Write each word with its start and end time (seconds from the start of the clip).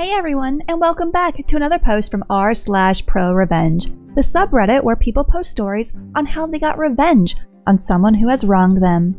Hey 0.00 0.12
everyone, 0.12 0.62
and 0.66 0.80
welcome 0.80 1.10
back 1.10 1.46
to 1.46 1.56
another 1.56 1.78
post 1.78 2.10
from 2.10 2.24
r 2.30 2.54
slash 2.54 3.04
pro 3.04 3.34
revenge, 3.34 3.84
the 4.14 4.22
subreddit 4.22 4.82
where 4.82 4.96
people 4.96 5.24
post 5.24 5.50
stories 5.50 5.92
on 6.14 6.24
how 6.24 6.46
they 6.46 6.58
got 6.58 6.78
revenge 6.78 7.36
on 7.66 7.78
someone 7.78 8.14
who 8.14 8.26
has 8.28 8.42
wronged 8.42 8.82
them. 8.82 9.14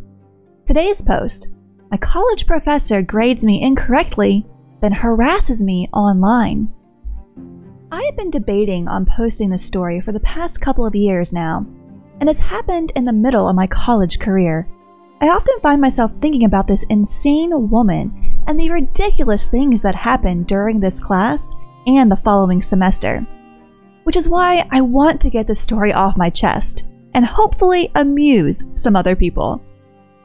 Today's 0.66 1.00
post 1.00 1.50
A 1.92 2.00
college 2.00 2.48
professor 2.48 3.04
grades 3.04 3.46
me 3.46 3.62
incorrectly, 3.62 4.44
then 4.82 4.92
harasses 4.92 5.62
me 5.62 5.88
online. 5.94 6.74
I 7.92 8.02
have 8.02 8.18
been 8.18 8.32
debating 8.32 8.88
on 8.88 9.06
posting 9.06 9.52
this 9.52 9.64
story 9.64 10.02
for 10.02 10.12
the 10.12 10.20
past 10.22 10.62
couple 10.62 10.88
of 10.88 10.96
years 10.96 11.32
now, 11.32 11.64
and 12.20 12.28
it's 12.28 12.40
happened 12.40 12.92
in 12.96 13.06
the 13.06 13.14
middle 13.14 13.48
of 13.48 13.56
my 13.56 13.68
college 13.68 14.18
career. 14.18 14.68
I 15.22 15.28
often 15.28 15.60
find 15.60 15.80
myself 15.80 16.12
thinking 16.20 16.46
about 16.46 16.66
this 16.66 16.86
insane 16.90 17.70
woman 17.70 18.31
and 18.48 18.60
the 18.60 18.70
ridiculous 18.70 19.48
things 19.48 19.82
that 19.82 19.96
happened 19.96 20.48
during 20.48 20.80
this 20.80 21.00
class 21.00 21.52
and 21.88 22.12
the 22.12 22.16
following 22.16 22.62
semester. 22.62 23.26
Which 24.04 24.16
is 24.16 24.28
why 24.28 24.68
I 24.72 24.82
want 24.82 25.22
to 25.22 25.30
get 25.30 25.48
this 25.48 25.60
story 25.60 25.94
off 25.94 26.18
my 26.18 26.30
chest 26.30 26.84
and 27.14 27.26
hopefully 27.26 27.92
amuse 27.96 28.64
some 28.74 28.96
other 28.96 29.16
people. 29.16 29.62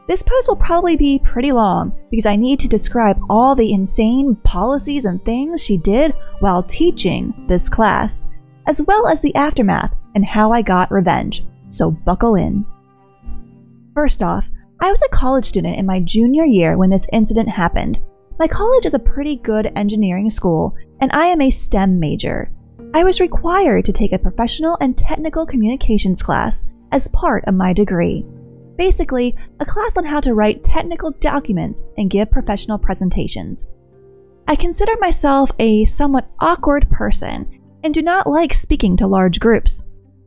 This 0.09 0.23
post 0.23 0.49
will 0.49 0.57
probably 0.57 0.97
be 0.97 1.19
pretty 1.19 1.51
long 1.51 1.93
because 2.11 2.27
I 2.27 2.37
need 2.37 2.61
to 2.61 2.69
describe 2.69 3.19
all 3.29 3.57
the 3.57 3.73
insane 3.73 4.37
policies 4.45 5.05
and 5.05 5.23
things 5.25 5.63
she 5.63 5.77
did 5.77 6.15
while 6.39 6.63
teaching 6.63 7.35
this 7.49 7.69
class, 7.69 8.25
as 8.67 8.81
well 8.83 9.09
as 9.09 9.21
the 9.21 9.35
aftermath 9.35 9.95
and 10.15 10.25
how 10.25 10.53
I 10.53 10.63
got 10.63 10.93
revenge. 10.93 11.45
So 11.71 11.91
buckle 11.91 12.37
in. 12.37 12.65
First 13.95 14.23
off, 14.23 14.49
I 14.79 14.91
was 14.91 15.03
a 15.03 15.09
college 15.09 15.47
student 15.47 15.79
in 15.79 15.87
my 15.87 16.01
junior 16.01 16.45
year 16.45 16.77
when 16.77 16.91
this 16.91 17.07
incident 17.11 17.49
happened. 17.49 17.99
My 18.39 18.47
college 18.47 18.85
is 18.85 18.93
a 18.93 18.99
pretty 18.99 19.37
good 19.37 19.73
engineering 19.75 20.29
school, 20.29 20.77
and 21.01 21.11
I 21.13 21.27
am 21.27 21.41
a 21.41 21.51
STEM 21.51 21.99
major. 21.99 22.53
I 22.93 23.03
was 23.03 23.19
required 23.19 23.87
to 23.87 23.93
take 23.93 24.13
a 24.13 24.19
professional 24.19 24.77
and 24.83 24.97
technical 24.97 25.47
communications 25.47 26.23
class 26.23 26.65
as 26.93 27.09
part 27.09 27.45
of 27.47 27.55
my 27.55 27.73
degree. 27.73 28.27
Basically, 28.77 29.35
a 29.61 29.65
class 29.65 29.97
on 29.97 30.05
how 30.05 30.21
to 30.21 30.35
write 30.35 30.63
technical 30.63 31.11
documents 31.21 31.81
and 31.97 32.11
give 32.11 32.31
professional 32.31 32.79
presentations. 32.79 33.65
I 34.47 34.57
consider 34.57 34.93
myself 35.01 35.51
a 35.59 35.87
somewhat 35.87 36.31
awkward 36.39 36.89
person 36.91 37.61
and 37.83 37.95
do 37.95 38.03
not 38.03 38.27
like 38.27 38.53
speaking 38.53 38.95
to 38.99 39.07
large 39.07 39.41
groups, 39.41 39.83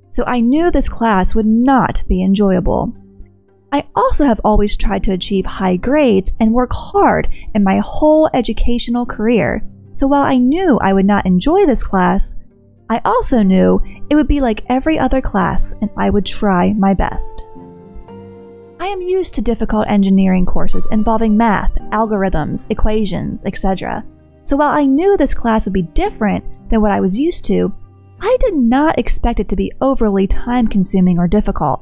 so 0.09 0.23
I 0.25 0.39
knew 0.39 0.71
this 0.71 0.89
class 0.89 1.35
would 1.35 1.45
not 1.45 2.02
be 2.07 2.23
enjoyable. 2.23 2.95
I 3.71 3.85
also 3.95 4.25
have 4.25 4.41
always 4.43 4.75
tried 4.75 5.03
to 5.03 5.13
achieve 5.13 5.45
high 5.45 5.77
grades 5.77 6.33
and 6.39 6.53
work 6.53 6.71
hard 6.73 7.29
in 7.53 7.63
my 7.63 7.79
whole 7.85 8.29
educational 8.33 9.05
career, 9.05 9.63
so 9.91 10.07
while 10.07 10.23
I 10.23 10.37
knew 10.37 10.79
I 10.79 10.93
would 10.93 11.05
not 11.05 11.25
enjoy 11.25 11.65
this 11.65 11.83
class, 11.83 12.35
I 12.89 12.99
also 13.05 13.43
knew 13.43 13.79
it 14.09 14.15
would 14.15 14.27
be 14.27 14.41
like 14.41 14.65
every 14.69 14.97
other 14.97 15.21
class 15.21 15.75
and 15.81 15.89
I 15.97 16.09
would 16.09 16.25
try 16.25 16.73
my 16.73 16.95
best. 16.95 17.45
I 18.79 18.87
am 18.87 19.01
used 19.01 19.35
to 19.35 19.41
difficult 19.41 19.87
engineering 19.87 20.45
courses 20.45 20.87
involving 20.91 21.37
math, 21.37 21.75
algorithms, 21.91 22.69
equations, 22.71 23.45
etc. 23.45 24.03
So 24.41 24.57
while 24.57 24.71
I 24.71 24.85
knew 24.85 25.17
this 25.17 25.33
class 25.33 25.65
would 25.65 25.73
be 25.73 25.83
different 25.83 26.43
than 26.69 26.81
what 26.81 26.91
I 26.91 27.01
was 27.01 27.19
used 27.19 27.45
to, 27.45 27.71
I 28.21 28.35
did 28.39 28.55
not 28.55 28.97
expect 28.97 29.39
it 29.39 29.49
to 29.49 29.55
be 29.55 29.71
overly 29.81 30.25
time 30.25 30.67
consuming 30.67 31.19
or 31.19 31.27
difficult. 31.27 31.81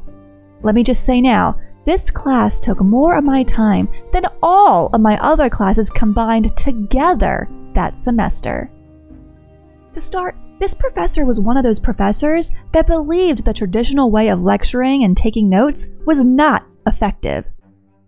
Let 0.63 0.75
me 0.75 0.83
just 0.83 1.05
say 1.05 1.21
now, 1.21 1.59
this 1.88 2.11
class 2.11 2.59
took 2.59 2.81
more 2.81 3.17
of 3.17 3.23
my 3.23 3.43
time 3.43 3.88
than 4.11 4.25
all 4.43 4.88
of 4.88 4.99
my 4.99 5.17
other 5.19 5.49
classes 5.49 5.89
combined 5.89 6.55
together 6.57 7.49
that 7.73 7.97
semester. 7.97 8.69
To 9.93 10.02
start, 10.02 10.35
this 10.59 10.73
professor 10.73 11.23
was 11.23 11.39
one 11.39 11.55
of 11.55 11.63
those 11.63 11.80
professors 11.80 12.52
that 12.73 12.87
believed 12.87 13.45
the 13.45 13.53
traditional 13.53 14.11
way 14.11 14.27
of 14.27 14.42
lecturing 14.42 15.05
and 15.05 15.15
taking 15.15 15.47
notes 15.47 15.87
was 16.05 16.26
not 16.26 16.65
effective. 16.86 17.45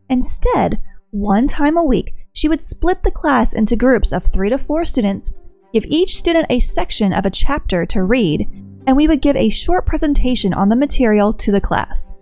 Instead, 0.09 0.81
one 1.11 1.47
time 1.47 1.77
a 1.77 1.83
week, 1.83 2.13
she 2.33 2.49
would 2.49 2.61
split 2.61 3.01
the 3.01 3.11
class 3.11 3.53
into 3.53 3.77
groups 3.77 4.11
of 4.11 4.25
three 4.25 4.49
to 4.49 4.57
four 4.57 4.83
students, 4.83 5.31
give 5.73 5.85
each 5.85 6.17
student 6.17 6.47
a 6.49 6.59
section 6.59 7.13
of 7.13 7.25
a 7.25 7.31
chapter 7.31 7.85
to 7.85 8.03
read, 8.03 8.45
and 8.87 8.97
we 8.97 9.07
would 9.07 9.21
give 9.21 9.37
a 9.37 9.49
short 9.49 9.85
presentation 9.85 10.53
on 10.53 10.67
the 10.67 10.75
material 10.75 11.31
to 11.31 11.53
the 11.53 11.61
class. 11.61 12.13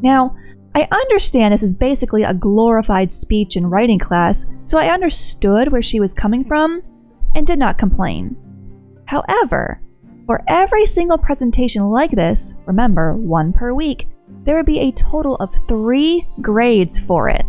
Now, 0.00 0.36
I 0.76 0.88
understand 0.90 1.52
this 1.52 1.62
is 1.62 1.72
basically 1.72 2.24
a 2.24 2.34
glorified 2.34 3.12
speech 3.12 3.54
and 3.54 3.70
writing 3.70 3.98
class, 3.98 4.46
so 4.64 4.76
I 4.76 4.88
understood 4.92 5.70
where 5.70 5.82
she 5.82 6.00
was 6.00 6.12
coming 6.12 6.44
from 6.44 6.82
and 7.36 7.46
did 7.46 7.60
not 7.60 7.78
complain. 7.78 8.36
However, 9.06 9.80
for 10.26 10.42
every 10.48 10.84
single 10.84 11.18
presentation 11.18 11.84
like 11.90 12.10
this, 12.10 12.54
remember, 12.66 13.14
one 13.14 13.52
per 13.52 13.72
week, 13.72 14.08
there 14.44 14.56
would 14.56 14.66
be 14.66 14.80
a 14.80 14.92
total 14.92 15.36
of 15.36 15.54
three 15.68 16.26
grades 16.40 16.98
for 16.98 17.28
it. 17.28 17.46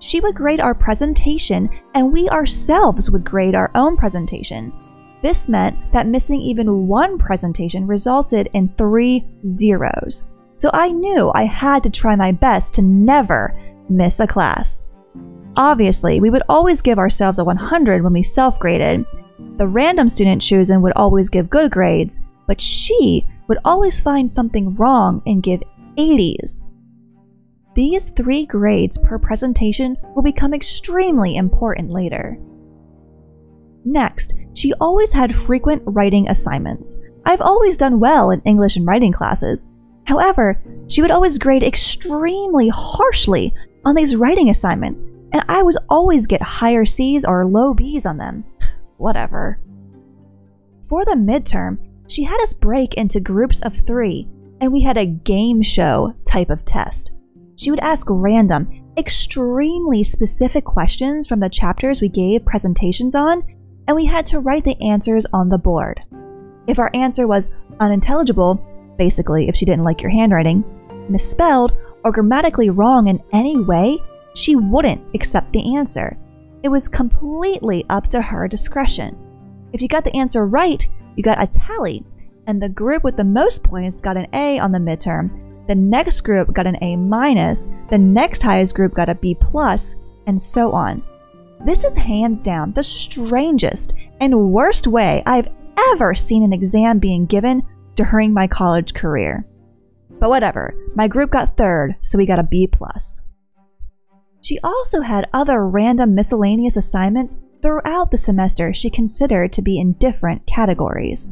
She 0.00 0.18
would 0.18 0.34
grade 0.34 0.60
our 0.60 0.74
presentation, 0.74 1.68
and 1.94 2.12
we 2.12 2.28
ourselves 2.30 3.10
would 3.10 3.24
grade 3.24 3.54
our 3.54 3.70
own 3.76 3.96
presentation. 3.96 4.72
This 5.22 5.48
meant 5.48 5.76
that 5.92 6.08
missing 6.08 6.40
even 6.40 6.88
one 6.88 7.16
presentation 7.16 7.86
resulted 7.86 8.48
in 8.54 8.74
three 8.76 9.24
zeros. 9.46 10.24
So 10.60 10.68
I 10.74 10.90
knew 10.90 11.32
I 11.34 11.44
had 11.44 11.82
to 11.84 11.90
try 11.90 12.14
my 12.16 12.32
best 12.32 12.74
to 12.74 12.82
never 12.82 13.58
miss 13.88 14.20
a 14.20 14.26
class. 14.26 14.84
Obviously, 15.56 16.20
we 16.20 16.28
would 16.28 16.42
always 16.50 16.82
give 16.82 16.98
ourselves 16.98 17.38
a 17.38 17.44
100 17.44 18.04
when 18.04 18.12
we 18.12 18.22
self 18.22 18.60
graded. 18.60 19.06
The 19.56 19.66
random 19.66 20.10
student 20.10 20.42
chosen 20.42 20.82
would 20.82 20.92
always 20.96 21.30
give 21.30 21.48
good 21.48 21.70
grades, 21.70 22.20
but 22.46 22.60
she 22.60 23.24
would 23.48 23.56
always 23.64 24.00
find 24.00 24.30
something 24.30 24.74
wrong 24.74 25.22
and 25.24 25.42
give 25.42 25.62
80s. 25.96 26.60
These 27.74 28.10
three 28.10 28.44
grades 28.44 28.98
per 28.98 29.18
presentation 29.18 29.96
will 30.14 30.22
become 30.22 30.52
extremely 30.52 31.36
important 31.36 31.88
later. 31.88 32.38
Next, 33.86 34.34
she 34.52 34.74
always 34.74 35.10
had 35.10 35.34
frequent 35.34 35.82
writing 35.86 36.28
assignments. 36.28 36.98
I've 37.24 37.40
always 37.40 37.78
done 37.78 37.98
well 37.98 38.30
in 38.30 38.42
English 38.42 38.76
and 38.76 38.86
writing 38.86 39.12
classes. 39.12 39.70
However, 40.04 40.60
she 40.88 41.02
would 41.02 41.10
always 41.10 41.38
grade 41.38 41.62
extremely 41.62 42.68
harshly 42.68 43.54
on 43.84 43.94
these 43.94 44.16
writing 44.16 44.50
assignments, 44.50 45.02
and 45.32 45.42
I 45.48 45.62
would 45.62 45.76
always 45.88 46.26
get 46.26 46.42
higher 46.42 46.84
C's 46.84 47.24
or 47.24 47.46
low 47.46 47.74
B's 47.74 48.06
on 48.06 48.18
them. 48.18 48.44
Whatever. 48.96 49.60
For 50.88 51.04
the 51.04 51.12
midterm, 51.12 51.78
she 52.08 52.24
had 52.24 52.40
us 52.40 52.52
break 52.52 52.94
into 52.94 53.20
groups 53.20 53.60
of 53.60 53.76
three 53.86 54.28
and 54.60 54.72
we 54.72 54.82
had 54.82 54.96
a 54.96 55.06
game 55.06 55.62
show 55.62 56.14
type 56.24 56.50
of 56.50 56.64
test. 56.64 57.12
She 57.56 57.70
would 57.70 57.80
ask 57.80 58.06
random, 58.08 58.68
extremely 58.96 60.04
specific 60.04 60.64
questions 60.64 61.26
from 61.26 61.40
the 61.40 61.48
chapters 61.48 62.00
we 62.00 62.08
gave 62.08 62.44
presentations 62.44 63.14
on, 63.14 63.42
and 63.86 63.96
we 63.96 64.06
had 64.06 64.26
to 64.26 64.40
write 64.40 64.64
the 64.64 64.80
answers 64.82 65.26
on 65.32 65.48
the 65.48 65.58
board. 65.58 66.00
If 66.66 66.78
our 66.78 66.90
answer 66.94 67.26
was 67.26 67.48
unintelligible, 67.80 68.64
basically, 69.00 69.48
if 69.48 69.56
she 69.56 69.64
didn't 69.64 69.82
like 69.82 70.02
your 70.02 70.10
handwriting, 70.10 70.62
misspelled, 71.08 71.72
or 72.04 72.12
grammatically 72.12 72.68
wrong 72.68 73.08
in 73.08 73.18
any 73.32 73.58
way, 73.58 73.98
she 74.34 74.56
wouldn't 74.56 75.02
accept 75.14 75.50
the 75.54 75.74
answer. 75.74 76.18
It 76.62 76.68
was 76.68 76.86
completely 76.86 77.86
up 77.88 78.08
to 78.08 78.20
her 78.20 78.46
discretion. 78.46 79.16
If 79.72 79.80
you 79.80 79.88
got 79.88 80.04
the 80.04 80.14
answer 80.14 80.44
right, 80.44 80.86
you 81.16 81.22
got 81.22 81.42
a 81.42 81.46
tally, 81.46 82.04
and 82.46 82.62
the 82.62 82.68
group 82.68 83.02
with 83.02 83.16
the 83.16 83.24
most 83.24 83.62
points 83.62 84.02
got 84.02 84.18
an 84.18 84.26
A 84.34 84.58
on 84.58 84.70
the 84.70 84.78
midterm. 84.78 85.66
The 85.66 85.74
next 85.74 86.20
group 86.20 86.52
got 86.52 86.66
an 86.66 86.76
A 86.82 86.94
minus, 86.96 87.70
the 87.88 87.96
next 87.96 88.42
highest 88.42 88.74
group 88.74 88.92
got 88.92 89.08
a 89.08 89.14
B 89.14 89.34
plus, 89.34 89.94
and 90.26 90.40
so 90.40 90.72
on. 90.72 91.02
This 91.64 91.84
is 91.84 91.96
hands 91.96 92.42
down 92.42 92.74
the 92.74 92.82
strangest 92.82 93.94
and 94.20 94.52
worst 94.52 94.86
way 94.86 95.22
I've 95.24 95.48
ever 95.92 96.14
seen 96.14 96.42
an 96.42 96.52
exam 96.52 96.98
being 96.98 97.24
given 97.24 97.62
during 98.00 98.32
my 98.32 98.46
college 98.46 98.94
career. 98.94 99.44
But 100.18 100.30
whatever, 100.30 100.74
my 100.94 101.06
group 101.06 101.30
got 101.30 101.56
third, 101.56 101.96
so 102.00 102.16
we 102.16 102.24
got 102.24 102.38
a 102.38 102.44
B 102.44 102.66
plus. 102.66 103.20
She 104.40 104.58
also 104.64 105.02
had 105.02 105.28
other 105.34 105.66
random 105.66 106.14
miscellaneous 106.14 106.78
assignments 106.78 107.38
throughout 107.60 108.10
the 108.10 108.16
semester 108.16 108.72
she 108.72 108.88
considered 108.88 109.52
to 109.52 109.62
be 109.62 109.78
in 109.78 109.92
different 109.94 110.46
categories. 110.46 111.28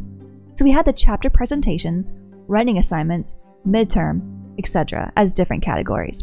So 0.54 0.64
we 0.64 0.70
had 0.70 0.84
the 0.84 0.92
chapter 0.92 1.30
presentations, 1.30 2.10
writing 2.48 2.76
assignments, 2.76 3.32
midterm, 3.66 4.20
etc., 4.58 5.10
as 5.16 5.32
different 5.32 5.62
categories. 5.62 6.22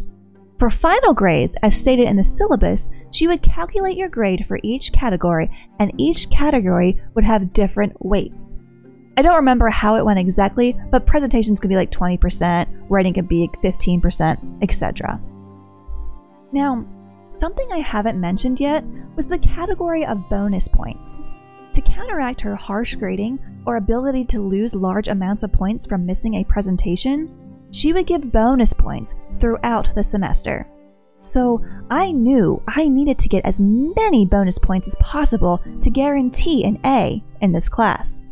For 0.60 0.70
final 0.70 1.12
grades, 1.12 1.56
as 1.64 1.76
stated 1.76 2.08
in 2.08 2.16
the 2.16 2.24
syllabus, 2.24 2.88
she 3.10 3.26
would 3.26 3.42
calculate 3.42 3.96
your 3.96 4.08
grade 4.08 4.44
for 4.46 4.60
each 4.62 4.92
category, 4.92 5.50
and 5.80 5.92
each 5.98 6.30
category 6.30 7.02
would 7.14 7.24
have 7.24 7.52
different 7.52 7.92
weights. 7.98 8.54
I 9.18 9.22
don't 9.22 9.36
remember 9.36 9.70
how 9.70 9.96
it 9.96 10.04
went 10.04 10.18
exactly, 10.18 10.76
but 10.90 11.06
presentations 11.06 11.58
could 11.58 11.70
be 11.70 11.76
like 11.76 11.90
20%, 11.90 12.66
writing 12.90 13.14
could 13.14 13.28
be 13.28 13.48
15%, 13.62 14.62
etc. 14.62 15.20
Now, 16.52 16.84
something 17.28 17.66
I 17.72 17.78
haven't 17.78 18.20
mentioned 18.20 18.60
yet 18.60 18.84
was 19.16 19.24
the 19.24 19.38
category 19.38 20.04
of 20.04 20.28
bonus 20.28 20.68
points. 20.68 21.18
To 21.72 21.80
counteract 21.80 22.40
her 22.42 22.54
harsh 22.54 22.94
grading 22.94 23.38
or 23.66 23.76
ability 23.76 24.26
to 24.26 24.40
lose 24.40 24.74
large 24.74 25.08
amounts 25.08 25.42
of 25.42 25.52
points 25.52 25.86
from 25.86 26.06
missing 26.06 26.34
a 26.34 26.44
presentation, 26.44 27.30
she 27.70 27.92
would 27.92 28.06
give 28.06 28.32
bonus 28.32 28.72
points 28.72 29.14
throughout 29.40 29.94
the 29.94 30.02
semester. 30.02 30.68
So 31.20 31.64
I 31.90 32.12
knew 32.12 32.62
I 32.68 32.88
needed 32.88 33.18
to 33.20 33.28
get 33.28 33.44
as 33.46 33.60
many 33.60 34.26
bonus 34.26 34.58
points 34.58 34.88
as 34.88 34.96
possible 35.00 35.60
to 35.80 35.90
guarantee 35.90 36.64
an 36.64 36.78
A 36.84 37.22
in 37.40 37.52
this 37.52 37.68
class. 37.68 38.22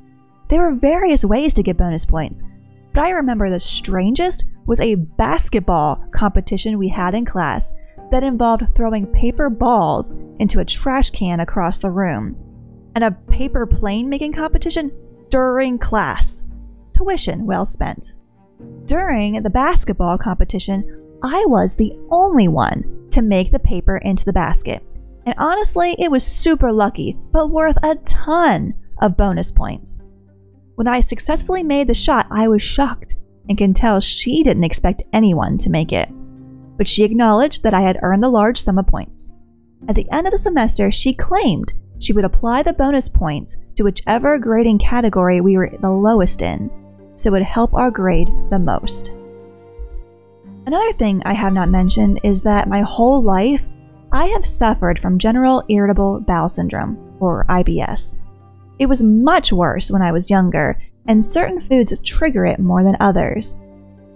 There 0.54 0.62
were 0.62 0.76
various 0.76 1.24
ways 1.24 1.52
to 1.54 1.64
get 1.64 1.76
bonus 1.76 2.04
points, 2.04 2.44
but 2.92 3.02
I 3.02 3.10
remember 3.10 3.50
the 3.50 3.58
strangest 3.58 4.44
was 4.66 4.78
a 4.78 4.94
basketball 4.94 5.96
competition 6.12 6.78
we 6.78 6.86
had 6.86 7.16
in 7.16 7.24
class 7.24 7.72
that 8.12 8.22
involved 8.22 8.62
throwing 8.76 9.08
paper 9.08 9.50
balls 9.50 10.14
into 10.38 10.60
a 10.60 10.64
trash 10.64 11.10
can 11.10 11.40
across 11.40 11.80
the 11.80 11.90
room, 11.90 12.36
and 12.94 13.02
a 13.02 13.10
paper 13.10 13.66
plane 13.66 14.08
making 14.08 14.32
competition 14.32 14.92
during 15.28 15.76
class. 15.76 16.44
Tuition 16.92 17.46
well 17.46 17.66
spent. 17.66 18.12
During 18.84 19.42
the 19.42 19.50
basketball 19.50 20.16
competition, 20.16 21.18
I 21.24 21.44
was 21.46 21.74
the 21.74 21.98
only 22.12 22.46
one 22.46 23.08
to 23.10 23.22
make 23.22 23.50
the 23.50 23.58
paper 23.58 23.96
into 23.96 24.24
the 24.24 24.32
basket. 24.32 24.86
And 25.26 25.34
honestly, 25.36 25.96
it 25.98 26.12
was 26.12 26.24
super 26.24 26.70
lucky, 26.70 27.18
but 27.32 27.50
worth 27.50 27.76
a 27.82 27.96
ton 28.04 28.74
of 29.02 29.16
bonus 29.16 29.50
points. 29.50 30.00
When 30.76 30.88
I 30.88 31.00
successfully 31.00 31.62
made 31.62 31.88
the 31.88 31.94
shot, 31.94 32.26
I 32.30 32.48
was 32.48 32.62
shocked 32.62 33.14
and 33.48 33.56
can 33.56 33.72
tell 33.72 34.00
she 34.00 34.42
didn't 34.42 34.64
expect 34.64 35.02
anyone 35.12 35.56
to 35.58 35.70
make 35.70 35.92
it. 35.92 36.08
But 36.76 36.88
she 36.88 37.04
acknowledged 37.04 37.62
that 37.62 37.74
I 37.74 37.80
had 37.80 38.00
earned 38.02 38.22
the 38.22 38.28
large 38.28 38.60
sum 38.60 38.78
of 38.78 38.86
points. 38.86 39.30
At 39.88 39.94
the 39.94 40.08
end 40.10 40.26
of 40.26 40.32
the 40.32 40.38
semester, 40.38 40.90
she 40.90 41.14
claimed 41.14 41.72
she 42.00 42.12
would 42.12 42.24
apply 42.24 42.62
the 42.62 42.72
bonus 42.72 43.08
points 43.08 43.56
to 43.76 43.84
whichever 43.84 44.38
grading 44.38 44.78
category 44.78 45.40
we 45.40 45.56
were 45.56 45.70
the 45.80 45.90
lowest 45.90 46.42
in, 46.42 46.70
so 47.14 47.28
it 47.28 47.32
would 47.32 47.42
help 47.42 47.74
our 47.74 47.90
grade 47.90 48.32
the 48.50 48.58
most. 48.58 49.12
Another 50.66 50.92
thing 50.94 51.22
I 51.24 51.34
have 51.34 51.52
not 51.52 51.68
mentioned 51.68 52.20
is 52.24 52.42
that 52.42 52.68
my 52.68 52.80
whole 52.80 53.22
life 53.22 53.62
I 54.10 54.26
have 54.26 54.46
suffered 54.46 54.98
from 54.98 55.18
general 55.18 55.62
irritable 55.68 56.20
bowel 56.20 56.48
syndrome, 56.48 57.16
or 57.20 57.44
IBS. 57.48 58.18
It 58.78 58.86
was 58.86 59.02
much 59.02 59.52
worse 59.52 59.90
when 59.90 60.02
I 60.02 60.12
was 60.12 60.30
younger, 60.30 60.80
and 61.06 61.24
certain 61.24 61.60
foods 61.60 61.98
trigger 62.00 62.46
it 62.46 62.58
more 62.58 62.82
than 62.82 62.96
others. 63.00 63.54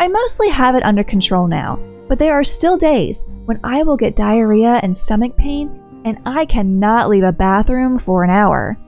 I 0.00 0.08
mostly 0.08 0.49
have 0.49 0.75
it 0.75 0.84
under 0.84 1.05
control 1.05 1.46
now, 1.46 1.78
but 2.08 2.19
there 2.19 2.34
are 2.34 2.44
still 2.44 2.76
days 2.76 3.22
when 3.44 3.60
I 3.62 3.82
will 3.82 3.96
get 3.96 4.16
diarrhea 4.16 4.81
and 4.82 4.96
stomach 4.96 5.37
pain, 5.37 6.02
and 6.05 6.19
I 6.25 6.46
cannot 6.46 7.08
leave 7.08 7.25
a 7.25 7.32
bathroom 7.32 7.99
for 7.99 8.25
an 8.25 8.31
hour. 8.31 8.78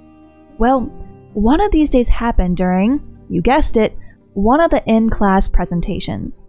Well, 0.59 0.83
one 1.35 1.61
of 1.61 1.71
these 1.73 1.91
days 1.91 2.09
happened 2.09 2.57
during, 2.57 3.01
you 3.29 3.43
guessed 3.43 3.77
it, 3.77 3.97
one 4.35 4.61
of 4.61 4.71
the 4.71 4.83
in 4.87 5.11
class 5.11 5.49
presentations. 5.49 6.43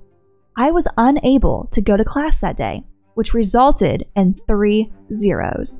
I 0.57 0.71
was 0.71 0.87
unable 0.97 1.67
to 1.71 1.81
go 1.81 1.97
to 1.97 2.03
class 2.03 2.39
that 2.39 2.57
day, 2.57 2.83
which 3.15 3.33
resulted 3.33 4.05
in 4.15 4.39
three 4.47 4.91
zeros. 5.13 5.79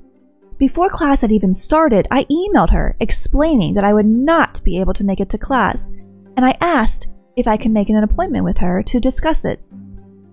Before 0.61 0.89
class 0.89 1.21
had 1.21 1.31
even 1.31 1.55
started, 1.55 2.07
I 2.11 2.25
emailed 2.25 2.69
her 2.69 2.95
explaining 2.99 3.73
that 3.73 3.83
I 3.83 3.93
would 3.93 4.05
not 4.05 4.63
be 4.63 4.79
able 4.79 4.93
to 4.93 5.03
make 5.03 5.19
it 5.19 5.27
to 5.31 5.39
class, 5.39 5.89
and 6.37 6.45
I 6.45 6.55
asked 6.61 7.07
if 7.35 7.47
I 7.47 7.57
could 7.57 7.71
make 7.71 7.89
an 7.89 8.03
appointment 8.03 8.45
with 8.45 8.59
her 8.59 8.83
to 8.83 8.99
discuss 8.99 9.43
it. 9.43 9.59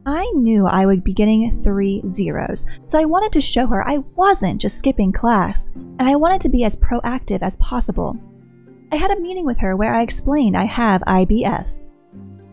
I 0.05 0.31
knew 0.35 0.67
I 0.67 0.85
would 0.85 1.03
be 1.03 1.15
getting 1.15 1.63
three 1.63 2.03
zeros, 2.07 2.67
so 2.85 2.99
I 2.99 3.07
wanted 3.07 3.33
to 3.33 3.41
show 3.41 3.67
her 3.69 3.89
I 3.89 4.05
wasn't 4.17 4.61
just 4.61 4.79
skipping 4.79 5.13
class, 5.13 5.71
and 5.75 6.03
I 6.03 6.17
wanted 6.17 6.43
to 6.43 6.51
be 6.51 6.63
as 6.63 6.77
proactive 6.77 7.41
as 7.41 7.57
possible. 7.57 8.15
I 8.93 8.97
had 8.97 9.11
a 9.11 9.19
meeting 9.19 9.47
with 9.47 9.57
her 9.57 9.77
where 9.77 9.95
I 9.95 10.03
explained 10.03 10.59
I 10.59 10.67
have 10.67 11.01
IBS. 11.07 11.87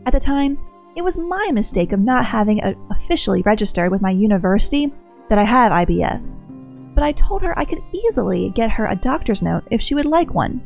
At 0.06 0.14
the 0.14 0.20
time, 0.22 0.58
it 0.96 1.04
was 1.04 1.18
my 1.18 1.52
mistake 1.52 1.92
of 1.92 2.00
not 2.00 2.26
having 2.26 2.62
officially 2.90 3.42
registered 3.42 3.92
with 3.92 4.02
my 4.02 4.12
university 4.12 4.94
that 5.28 5.38
I 5.38 5.44
have 5.44 5.74
IBS. 5.74 6.38
But 6.96 7.04
I 7.04 7.12
told 7.12 7.42
her 7.44 7.58
I 7.60 7.66
could 7.66 7.84
easily 7.92 8.50
get 8.56 8.72
her 8.72 8.88
a 8.88 8.96
doctor's 8.96 9.42
note 9.42 9.64
if 9.70 9.82
she 9.82 9.94
would 9.94 10.06
like 10.06 10.34
one. 10.34 10.62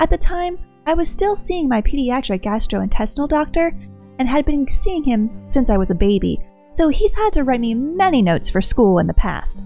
At 0.00 0.08
the 0.08 0.16
time, 0.16 0.58
I 0.86 0.94
was 0.94 1.10
still 1.10 1.34
seeing 1.34 1.68
my 1.68 1.82
pediatric 1.82 2.44
gastrointestinal 2.44 3.28
doctor 3.28 3.76
and 4.18 4.28
had 4.28 4.46
been 4.46 4.68
seeing 4.68 5.02
him 5.02 5.42
since 5.46 5.68
I 5.68 5.76
was 5.76 5.90
a 5.90 5.94
baby, 5.94 6.40
so 6.70 6.88
he's 6.88 7.14
had 7.14 7.32
to 7.34 7.42
write 7.42 7.60
me 7.60 7.74
many 7.74 8.22
notes 8.22 8.48
for 8.48 8.62
school 8.62 9.00
in 9.00 9.06
the 9.06 9.14
past. 9.14 9.64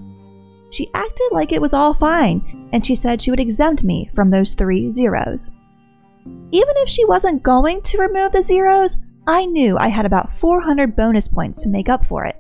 She 0.71 0.91
acted 0.95 1.29
like 1.33 1.53
it 1.53 1.61
was 1.61 1.75
all 1.75 1.93
fine, 1.93 2.69
and 2.73 2.85
she 2.85 2.95
said 2.95 3.21
she 3.21 3.31
would 3.31 3.41
exempt 3.41 3.85
me 3.85 4.11
from 4.15 4.31
those 4.31 4.55
three 4.55 4.91
zeros. 4.91 5.51
Even 6.53 6.75
if 6.77 6.89
she 6.89 7.05
wasn't 7.05 7.43
going 7.43 7.83
to 7.83 7.99
remove 7.99 8.33
the 8.33 8.43
zeros, 8.43 8.97
I 9.27 9.45
knew 9.47 9.77
I 9.77 9.89
had 9.89 10.07
about 10.07 10.33
400 10.33 10.97
bonus 10.97 11.29
points 11.29 11.63
to 11.63 11.69
make 11.69 11.89
up 11.89 12.05
for 12.07 12.25
it. 12.25 12.37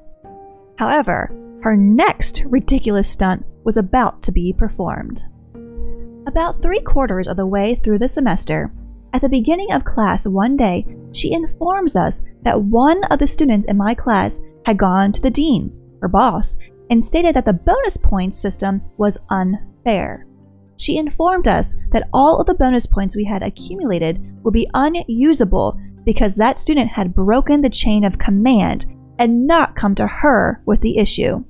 However, 0.79 1.31
her 1.63 1.77
next 1.77 2.43
ridiculous 2.47 3.09
stunt 3.09 3.45
was 3.65 3.77
about 3.77 4.23
to 4.23 4.33
be 4.33 4.53
performed. 4.53 5.23
About 6.27 6.63
three 6.63 6.81
quarters 6.81 7.29
of 7.29 7.37
the 7.37 7.47
way 7.47 7.75
through 7.75 7.99
the 7.99 8.09
semester, 8.09 8.73
at 9.13 9.21
the 9.21 9.29
beginning 9.29 9.73
of 9.73 9.85
class 9.85 10.27
one 10.27 10.57
day, 10.57 10.87
she 11.13 11.33
informs 11.33 11.97
us 11.97 12.23
that 12.43 12.63
one 12.63 13.03
of 13.05 13.19
the 13.19 13.27
students 13.27 13.67
in 13.67 13.77
my 13.77 13.95
class 13.95 14.41
had 14.65 14.79
gone 14.79 15.13
to 15.13 15.21
the 15.21 15.31
dean, 15.31 15.73
her 16.01 16.09
boss, 16.09 16.57
and 16.91 17.05
stated 17.05 17.35
that 17.35 17.45
the 17.45 17.53
bonus 17.53 17.97
points 17.97 18.39
system 18.39 18.83
was 18.97 19.19
unfair. 19.31 20.27
She 20.77 20.97
informed 20.97 21.47
us 21.47 21.75
that 21.93 22.09
all 22.13 22.41
of 22.41 22.47
the 22.47 22.55
bonus 22.55 22.87
points 22.87 23.17
we 23.17 23.25
had 23.25 23.43
accumulated 23.43 24.21
would 24.43 24.55
be 24.55 24.71
unusable 24.73 25.79
because 26.05 26.37
that 26.37 26.59
student 26.59 26.91
had 26.91 27.15
broken 27.15 27.61
the 27.61 27.69
chain 27.69 28.05
of 28.05 28.19
command 28.19 28.87
and 29.19 29.47
not 29.47 29.77
come 29.77 29.95
to 29.97 30.07
her 30.07 30.63
with 30.65 30.81
the 30.81 30.97
issue. 30.97 31.45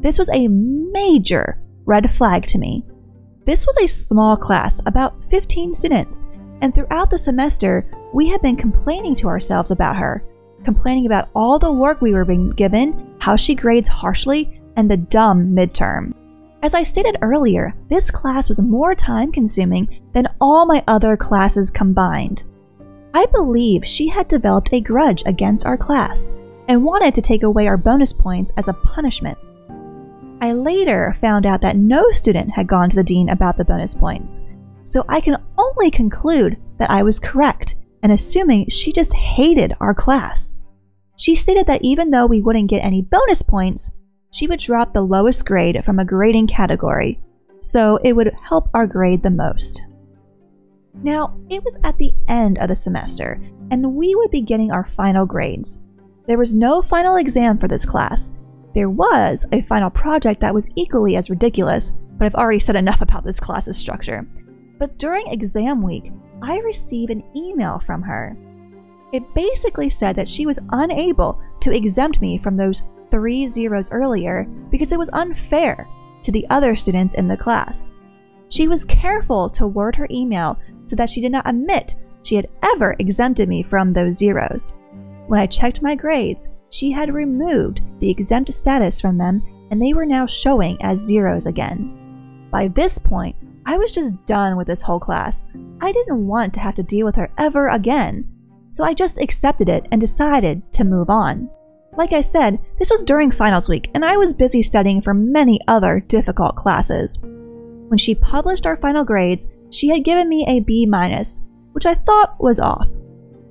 This 0.00 0.18
was 0.18 0.30
a 0.30 0.48
major 0.48 1.60
red 1.84 2.12
flag 2.12 2.46
to 2.46 2.58
me. 2.58 2.84
This 3.44 3.66
was 3.66 3.76
a 3.78 3.88
small 3.88 4.36
class, 4.36 4.80
about 4.86 5.24
15 5.30 5.74
students, 5.74 6.24
and 6.60 6.74
throughout 6.74 7.10
the 7.10 7.18
semester, 7.18 7.90
we 8.12 8.28
had 8.28 8.42
been 8.42 8.56
complaining 8.56 9.14
to 9.16 9.28
ourselves 9.28 9.70
about 9.70 9.96
her, 9.96 10.24
complaining 10.64 11.06
about 11.06 11.30
all 11.34 11.58
the 11.58 11.72
work 11.72 12.00
we 12.00 12.12
were 12.12 12.24
being 12.24 12.50
given, 12.50 13.16
how 13.18 13.36
she 13.36 13.54
grades 13.54 13.88
harshly, 13.88 14.60
and 14.76 14.90
the 14.90 14.96
dumb 14.96 15.48
midterm. 15.48 16.14
As 16.62 16.74
I 16.74 16.82
stated 16.82 17.16
earlier, 17.22 17.74
this 17.88 18.10
class 18.10 18.48
was 18.48 18.60
more 18.60 18.94
time 18.94 19.32
consuming 19.32 20.00
than 20.12 20.28
all 20.40 20.66
my 20.66 20.82
other 20.86 21.16
classes 21.16 21.70
combined. 21.70 22.44
I 23.14 23.26
believe 23.26 23.86
she 23.86 24.08
had 24.08 24.28
developed 24.28 24.72
a 24.72 24.80
grudge 24.80 25.22
against 25.26 25.66
our 25.66 25.76
class 25.76 26.32
and 26.68 26.84
wanted 26.84 27.14
to 27.14 27.22
take 27.22 27.42
away 27.42 27.66
our 27.66 27.76
bonus 27.76 28.12
points 28.12 28.52
as 28.56 28.68
a 28.68 28.72
punishment. 28.72 29.38
I 30.40 30.52
later 30.52 31.14
found 31.20 31.46
out 31.46 31.60
that 31.62 31.76
no 31.76 32.10
student 32.12 32.50
had 32.50 32.68
gone 32.68 32.90
to 32.90 32.96
the 32.96 33.02
dean 33.02 33.28
about 33.30 33.56
the 33.56 33.64
bonus 33.64 33.94
points, 33.94 34.40
so 34.84 35.04
I 35.08 35.20
can 35.20 35.36
only 35.56 35.90
conclude 35.90 36.56
that 36.78 36.90
I 36.90 37.02
was 37.02 37.18
correct 37.18 37.74
in 38.02 38.12
assuming 38.12 38.68
she 38.68 38.92
just 38.92 39.12
hated 39.14 39.74
our 39.80 39.94
class. 39.94 40.54
She 41.16 41.34
stated 41.34 41.66
that 41.66 41.82
even 41.82 42.10
though 42.10 42.26
we 42.26 42.40
wouldn't 42.40 42.70
get 42.70 42.84
any 42.84 43.02
bonus 43.02 43.42
points, 43.42 43.90
she 44.30 44.46
would 44.46 44.60
drop 44.60 44.92
the 44.92 45.02
lowest 45.02 45.44
grade 45.44 45.84
from 45.84 45.98
a 45.98 46.04
grading 46.04 46.46
category, 46.46 47.20
so 47.60 47.98
it 48.04 48.12
would 48.14 48.32
help 48.48 48.70
our 48.74 48.86
grade 48.86 49.24
the 49.24 49.30
most. 49.30 49.82
Now, 51.02 51.36
it 51.50 51.64
was 51.64 51.76
at 51.82 51.98
the 51.98 52.14
end 52.28 52.58
of 52.58 52.68
the 52.68 52.76
semester, 52.76 53.40
and 53.70 53.94
we 53.94 54.14
would 54.14 54.30
be 54.30 54.40
getting 54.40 54.70
our 54.70 54.84
final 54.84 55.26
grades. 55.26 55.80
There 56.26 56.38
was 56.38 56.54
no 56.54 56.82
final 56.82 57.16
exam 57.16 57.58
for 57.58 57.66
this 57.66 57.84
class. 57.84 58.30
There 58.74 58.90
was 58.90 59.44
a 59.52 59.62
final 59.62 59.90
project 59.90 60.40
that 60.40 60.54
was 60.54 60.68
equally 60.76 61.16
as 61.16 61.30
ridiculous, 61.30 61.92
but 62.16 62.26
I've 62.26 62.34
already 62.34 62.60
said 62.60 62.76
enough 62.76 63.00
about 63.00 63.24
this 63.24 63.40
class's 63.40 63.76
structure. 63.76 64.26
But 64.78 64.98
during 64.98 65.28
exam 65.28 65.82
week, 65.82 66.12
I 66.42 66.58
received 66.58 67.10
an 67.10 67.24
email 67.34 67.78
from 67.80 68.02
her. 68.02 68.36
It 69.12 69.34
basically 69.34 69.88
said 69.88 70.16
that 70.16 70.28
she 70.28 70.46
was 70.46 70.60
unable 70.70 71.40
to 71.60 71.74
exempt 71.74 72.20
me 72.20 72.38
from 72.38 72.56
those 72.56 72.82
three 73.10 73.48
zeros 73.48 73.90
earlier 73.90 74.44
because 74.70 74.92
it 74.92 74.98
was 74.98 75.10
unfair 75.12 75.88
to 76.22 76.30
the 76.30 76.46
other 76.50 76.76
students 76.76 77.14
in 77.14 77.26
the 77.26 77.36
class. 77.36 77.90
She 78.50 78.68
was 78.68 78.84
careful 78.84 79.48
to 79.50 79.66
word 79.66 79.96
her 79.96 80.06
email 80.10 80.58
so 80.86 80.96
that 80.96 81.10
she 81.10 81.20
did 81.20 81.32
not 81.32 81.48
admit 81.48 81.96
she 82.22 82.34
had 82.34 82.48
ever 82.62 82.96
exempted 82.98 83.48
me 83.48 83.62
from 83.62 83.92
those 83.92 84.18
zeros. 84.18 84.72
When 85.26 85.40
I 85.40 85.46
checked 85.46 85.82
my 85.82 85.94
grades, 85.94 86.48
she 86.70 86.90
had 86.90 87.12
removed 87.12 87.82
the 88.00 88.10
exempt 88.10 88.52
status 88.52 89.00
from 89.00 89.18
them 89.18 89.42
and 89.70 89.80
they 89.80 89.92
were 89.92 90.06
now 90.06 90.26
showing 90.26 90.76
as 90.82 90.98
zeros 90.98 91.46
again. 91.46 92.48
By 92.50 92.68
this 92.68 92.98
point, 92.98 93.36
I 93.66 93.76
was 93.76 93.92
just 93.92 94.24
done 94.26 94.56
with 94.56 94.66
this 94.66 94.80
whole 94.80 95.00
class. 95.00 95.44
I 95.80 95.92
didn't 95.92 96.26
want 96.26 96.54
to 96.54 96.60
have 96.60 96.74
to 96.76 96.82
deal 96.82 97.04
with 97.04 97.16
her 97.16 97.30
ever 97.36 97.68
again, 97.68 98.26
so 98.70 98.84
I 98.84 98.94
just 98.94 99.18
accepted 99.18 99.68
it 99.68 99.86
and 99.92 100.00
decided 100.00 100.62
to 100.72 100.84
move 100.84 101.10
on. 101.10 101.50
Like 101.96 102.12
I 102.12 102.20
said, 102.20 102.58
this 102.78 102.90
was 102.90 103.04
during 103.04 103.30
finals 103.30 103.68
week, 103.68 103.90
and 103.94 104.04
I 104.04 104.16
was 104.16 104.32
busy 104.32 104.62
studying 104.62 105.02
for 105.02 105.12
many 105.12 105.60
other 105.68 106.00
difficult 106.00 106.56
classes. 106.56 107.18
When 107.22 107.98
she 107.98 108.14
published 108.14 108.66
our 108.66 108.76
final 108.76 109.04
grades, 109.04 109.46
she 109.70 109.88
had 109.88 110.04
given 110.04 110.28
me 110.28 110.44
a 110.48 110.60
B 110.60 110.86
minus, 110.86 111.40
which 111.72 111.86
I 111.86 111.94
thought 111.94 112.42
was 112.42 112.60
off. 112.60 112.86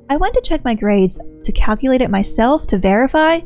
I 0.09 0.17
went 0.17 0.33
to 0.35 0.41
check 0.41 0.63
my 0.63 0.73
grades 0.73 1.19
to 1.47 1.51
calculate 1.53 2.01
it 2.01 2.11
myself 2.11 2.67
to 2.67 2.77
verify, 2.77 3.39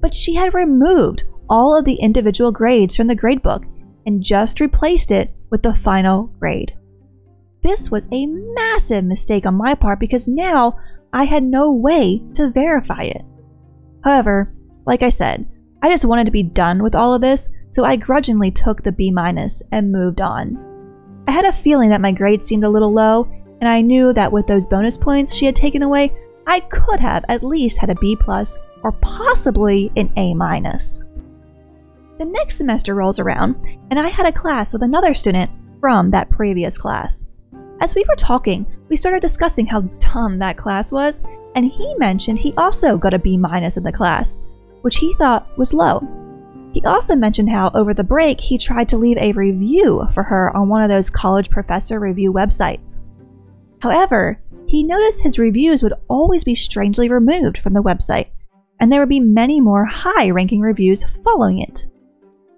but 0.00 0.14
she 0.14 0.34
had 0.34 0.54
removed 0.54 1.24
all 1.48 1.76
of 1.76 1.84
the 1.84 1.96
individual 1.96 2.52
grades 2.52 2.96
from 2.96 3.08
the 3.08 3.16
gradebook 3.16 3.64
and 4.06 4.22
just 4.22 4.60
replaced 4.60 5.10
it 5.10 5.34
with 5.50 5.62
the 5.62 5.74
final 5.74 6.28
grade. 6.38 6.72
This 7.62 7.90
was 7.90 8.06
a 8.12 8.26
massive 8.26 9.04
mistake 9.04 9.46
on 9.46 9.56
my 9.56 9.74
part 9.74 9.98
because 9.98 10.28
now 10.28 10.78
I 11.12 11.24
had 11.24 11.42
no 11.42 11.72
way 11.72 12.22
to 12.34 12.50
verify 12.50 13.02
it. 13.02 13.22
However, 14.04 14.54
like 14.86 15.02
I 15.02 15.08
said, 15.08 15.46
I 15.82 15.88
just 15.88 16.04
wanted 16.04 16.26
to 16.26 16.30
be 16.30 16.44
done 16.44 16.82
with 16.84 16.94
all 16.94 17.14
of 17.14 17.20
this, 17.20 17.48
so 17.70 17.84
I 17.84 17.96
grudgingly 17.96 18.52
took 18.52 18.82
the 18.82 18.92
B 18.92 19.10
minus 19.10 19.60
and 19.72 19.90
moved 19.92 20.20
on. 20.20 20.56
I 21.26 21.32
had 21.32 21.44
a 21.44 21.52
feeling 21.52 21.90
that 21.90 22.00
my 22.00 22.12
grades 22.12 22.46
seemed 22.46 22.64
a 22.64 22.68
little 22.68 22.92
low, 22.92 23.28
and 23.60 23.68
I 23.68 23.80
knew 23.80 24.12
that 24.12 24.30
with 24.30 24.46
those 24.46 24.66
bonus 24.66 24.96
points 24.96 25.34
she 25.34 25.46
had 25.46 25.56
taken 25.56 25.82
away, 25.82 26.14
I 26.50 26.58
could 26.58 26.98
have 26.98 27.24
at 27.28 27.44
least 27.44 27.78
had 27.78 27.90
a 27.90 27.94
B 27.94 28.16
plus 28.16 28.58
or 28.82 28.90
possibly 28.90 29.92
an 29.96 30.12
A 30.16 30.34
minus. 30.34 31.00
The 32.18 32.24
next 32.24 32.56
semester 32.56 32.96
rolls 32.96 33.20
around, 33.20 33.64
and 33.88 34.00
I 34.00 34.08
had 34.08 34.26
a 34.26 34.32
class 34.32 34.72
with 34.72 34.82
another 34.82 35.14
student 35.14 35.48
from 35.78 36.10
that 36.10 36.28
previous 36.28 36.76
class. 36.76 37.24
As 37.80 37.94
we 37.94 38.04
were 38.08 38.16
talking, 38.16 38.66
we 38.88 38.96
started 38.96 39.22
discussing 39.22 39.64
how 39.64 39.82
dumb 40.00 40.40
that 40.40 40.56
class 40.56 40.90
was, 40.90 41.22
and 41.54 41.70
he 41.70 41.94
mentioned 41.98 42.40
he 42.40 42.52
also 42.56 42.98
got 42.98 43.14
a 43.14 43.18
B 43.20 43.36
minus 43.36 43.76
in 43.76 43.84
the 43.84 43.92
class, 43.92 44.42
which 44.80 44.96
he 44.96 45.14
thought 45.14 45.56
was 45.56 45.72
low. 45.72 46.02
He 46.72 46.84
also 46.84 47.14
mentioned 47.14 47.48
how 47.48 47.70
over 47.74 47.94
the 47.94 48.02
break 48.02 48.40
he 48.40 48.58
tried 48.58 48.88
to 48.88 48.98
leave 48.98 49.18
a 49.18 49.30
review 49.32 50.04
for 50.12 50.24
her 50.24 50.54
on 50.56 50.68
one 50.68 50.82
of 50.82 50.88
those 50.88 51.10
college 51.10 51.48
professor 51.48 52.00
review 52.00 52.32
websites. 52.32 52.98
However, 53.78 54.40
he 54.70 54.84
noticed 54.84 55.24
his 55.24 55.36
reviews 55.36 55.82
would 55.82 55.94
always 56.06 56.44
be 56.44 56.54
strangely 56.54 57.08
removed 57.08 57.58
from 57.58 57.72
the 57.72 57.82
website, 57.82 58.28
and 58.78 58.90
there 58.90 59.00
would 59.00 59.08
be 59.08 59.18
many 59.18 59.60
more 59.60 59.84
high 59.84 60.30
ranking 60.30 60.60
reviews 60.60 61.02
following 61.24 61.58
it. 61.58 61.86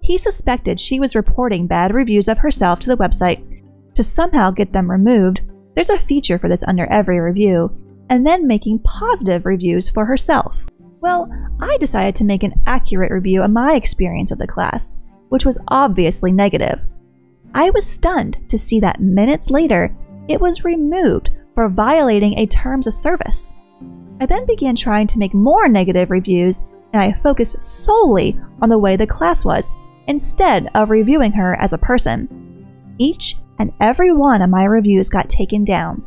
He 0.03 0.19
suspected 0.19 0.79
she 0.79 0.99
was 0.99 1.15
reporting 1.15 1.65
bad 1.65 1.91
reviews 1.91 2.27
of 2.27 2.37
herself 2.37 2.79
to 2.81 2.89
the 2.89 2.97
website 2.97 3.59
to 3.95 4.03
somehow 4.03 4.51
get 4.51 4.71
them 4.71 4.91
removed. 4.91 5.41
There's 5.73 5.89
a 5.89 5.97
feature 5.97 6.37
for 6.37 6.47
this 6.47 6.63
under 6.67 6.85
every 6.91 7.19
review, 7.19 7.75
and 8.11 8.23
then 8.23 8.45
making 8.45 8.83
positive 8.83 9.47
reviews 9.47 9.89
for 9.89 10.05
herself. 10.05 10.67
Well, 11.01 11.31
I 11.61 11.77
decided 11.79 12.13
to 12.17 12.25
make 12.25 12.43
an 12.43 12.61
accurate 12.67 13.11
review 13.11 13.41
of 13.41 13.49
my 13.49 13.73
experience 13.73 14.29
of 14.29 14.37
the 14.37 14.45
class, 14.45 14.93
which 15.29 15.45
was 15.45 15.59
obviously 15.69 16.31
negative. 16.31 16.79
I 17.55 17.71
was 17.71 17.89
stunned 17.89 18.37
to 18.49 18.57
see 18.59 18.79
that 18.81 19.01
minutes 19.01 19.49
later, 19.49 19.95
it 20.27 20.39
was 20.39 20.63
removed 20.63 21.31
for 21.55 21.69
violating 21.69 22.37
a 22.37 22.47
terms 22.47 22.87
of 22.87 22.93
service. 22.93 23.53
I 24.19 24.25
then 24.25 24.45
began 24.45 24.75
trying 24.75 25.07
to 25.07 25.19
make 25.19 25.33
more 25.33 25.67
negative 25.67 26.11
reviews, 26.11 26.61
and 26.93 27.01
I 27.01 27.13
focused 27.13 27.61
solely 27.61 28.39
on 28.61 28.69
the 28.69 28.79
way 28.79 28.95
the 28.95 29.07
class 29.07 29.43
was 29.43 29.69
instead 30.07 30.69
of 30.75 30.89
reviewing 30.89 31.31
her 31.33 31.55
as 31.55 31.73
a 31.73 31.77
person. 31.77 32.95
Each 32.97 33.37
and 33.59 33.71
every 33.79 34.13
one 34.13 34.41
of 34.41 34.49
my 34.49 34.65
reviews 34.65 35.09
got 35.09 35.29
taken 35.29 35.63
down. 35.63 36.03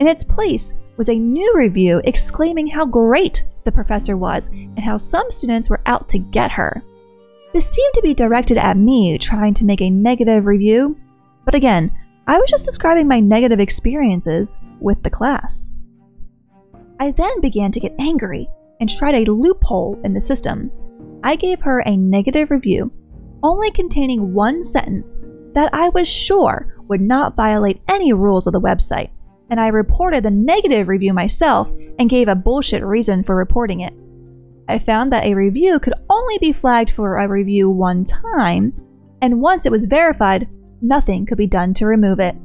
In 0.00 0.08
its 0.08 0.24
place 0.24 0.74
was 0.96 1.08
a 1.08 1.18
new 1.18 1.52
review 1.56 2.00
exclaiming 2.04 2.66
how 2.66 2.86
great 2.86 3.44
the 3.64 3.72
professor 3.72 4.16
was 4.16 4.48
and 4.48 4.80
how 4.80 4.96
some 4.96 5.30
students 5.30 5.70
were 5.70 5.80
out 5.86 6.08
to 6.10 6.18
get 6.18 6.50
her. 6.50 6.82
This 7.52 7.70
seemed 7.70 7.94
to 7.94 8.02
be 8.02 8.14
directed 8.14 8.58
at 8.58 8.76
me 8.76 9.18
trying 9.18 9.54
to 9.54 9.64
make 9.64 9.80
a 9.80 9.90
negative 9.90 10.46
review, 10.46 10.96
but 11.44 11.54
again, 11.54 11.92
I 12.26 12.38
was 12.38 12.50
just 12.50 12.64
describing 12.64 13.08
my 13.08 13.20
negative 13.20 13.60
experiences 13.60 14.56
with 14.80 15.02
the 15.02 15.10
class. 15.10 15.68
I 17.00 17.10
then 17.10 17.40
began 17.40 17.72
to 17.72 17.80
get 17.80 17.94
angry 17.98 18.48
and 18.80 18.88
tried 18.88 19.14
a 19.14 19.32
loophole 19.32 20.00
in 20.04 20.14
the 20.14 20.20
system. 20.20 20.70
I 21.24 21.36
gave 21.36 21.60
her 21.62 21.80
a 21.80 21.96
negative 21.96 22.50
review 22.50 22.92
only 23.42 23.70
containing 23.72 24.32
one 24.34 24.62
sentence 24.62 25.18
that 25.54 25.72
I 25.74 25.88
was 25.90 26.08
sure 26.08 26.76
would 26.88 27.00
not 27.00 27.36
violate 27.36 27.82
any 27.88 28.12
rules 28.12 28.46
of 28.46 28.52
the 28.52 28.60
website, 28.60 29.10
and 29.50 29.60
I 29.60 29.68
reported 29.68 30.22
the 30.22 30.30
negative 30.30 30.88
review 30.88 31.12
myself 31.12 31.70
and 31.98 32.08
gave 32.08 32.28
a 32.28 32.34
bullshit 32.34 32.84
reason 32.84 33.22
for 33.22 33.34
reporting 33.34 33.80
it. 33.80 33.92
I 34.68 34.78
found 34.78 35.12
that 35.12 35.24
a 35.24 35.34
review 35.34 35.80
could 35.80 35.94
only 36.08 36.38
be 36.38 36.52
flagged 36.52 36.90
for 36.90 37.18
a 37.18 37.28
review 37.28 37.68
one 37.68 38.04
time, 38.04 38.72
and 39.20 39.40
once 39.40 39.66
it 39.66 39.72
was 39.72 39.86
verified, 39.86 40.48
nothing 40.82 41.26
could 41.26 41.38
be 41.38 41.46
done 41.46 41.72
to 41.74 41.86
remove 41.86 42.20
it. 42.20 42.36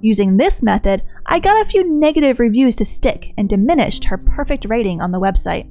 Using 0.00 0.36
this 0.36 0.62
method, 0.62 1.02
I 1.26 1.38
got 1.38 1.60
a 1.60 1.68
few 1.68 1.88
negative 1.88 2.38
reviews 2.38 2.76
to 2.76 2.84
stick 2.84 3.32
and 3.36 3.48
diminished 3.48 4.04
her 4.04 4.18
perfect 4.18 4.66
rating 4.68 5.00
on 5.00 5.10
the 5.10 5.20
website. 5.20 5.68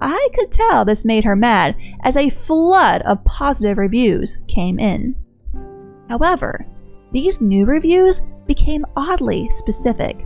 I 0.00 0.28
could 0.34 0.50
tell 0.50 0.84
this 0.84 1.04
made 1.04 1.24
her 1.24 1.36
mad 1.36 1.76
as 2.02 2.16
a 2.16 2.30
flood 2.30 3.02
of 3.02 3.22
positive 3.24 3.78
reviews 3.78 4.38
came 4.48 4.78
in. 4.78 5.14
However, 6.08 6.66
these 7.12 7.40
new 7.40 7.66
reviews 7.66 8.22
became 8.46 8.86
oddly 8.96 9.48
specific. 9.50 10.16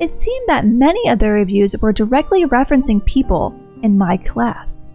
It 0.00 0.12
seemed 0.12 0.48
that 0.48 0.66
many 0.66 1.08
of 1.08 1.18
the 1.18 1.30
reviews 1.30 1.76
were 1.76 1.92
directly 1.92 2.44
referencing 2.46 3.04
people 3.04 3.54
in 3.82 3.98
my 3.98 4.16
class. 4.16 4.88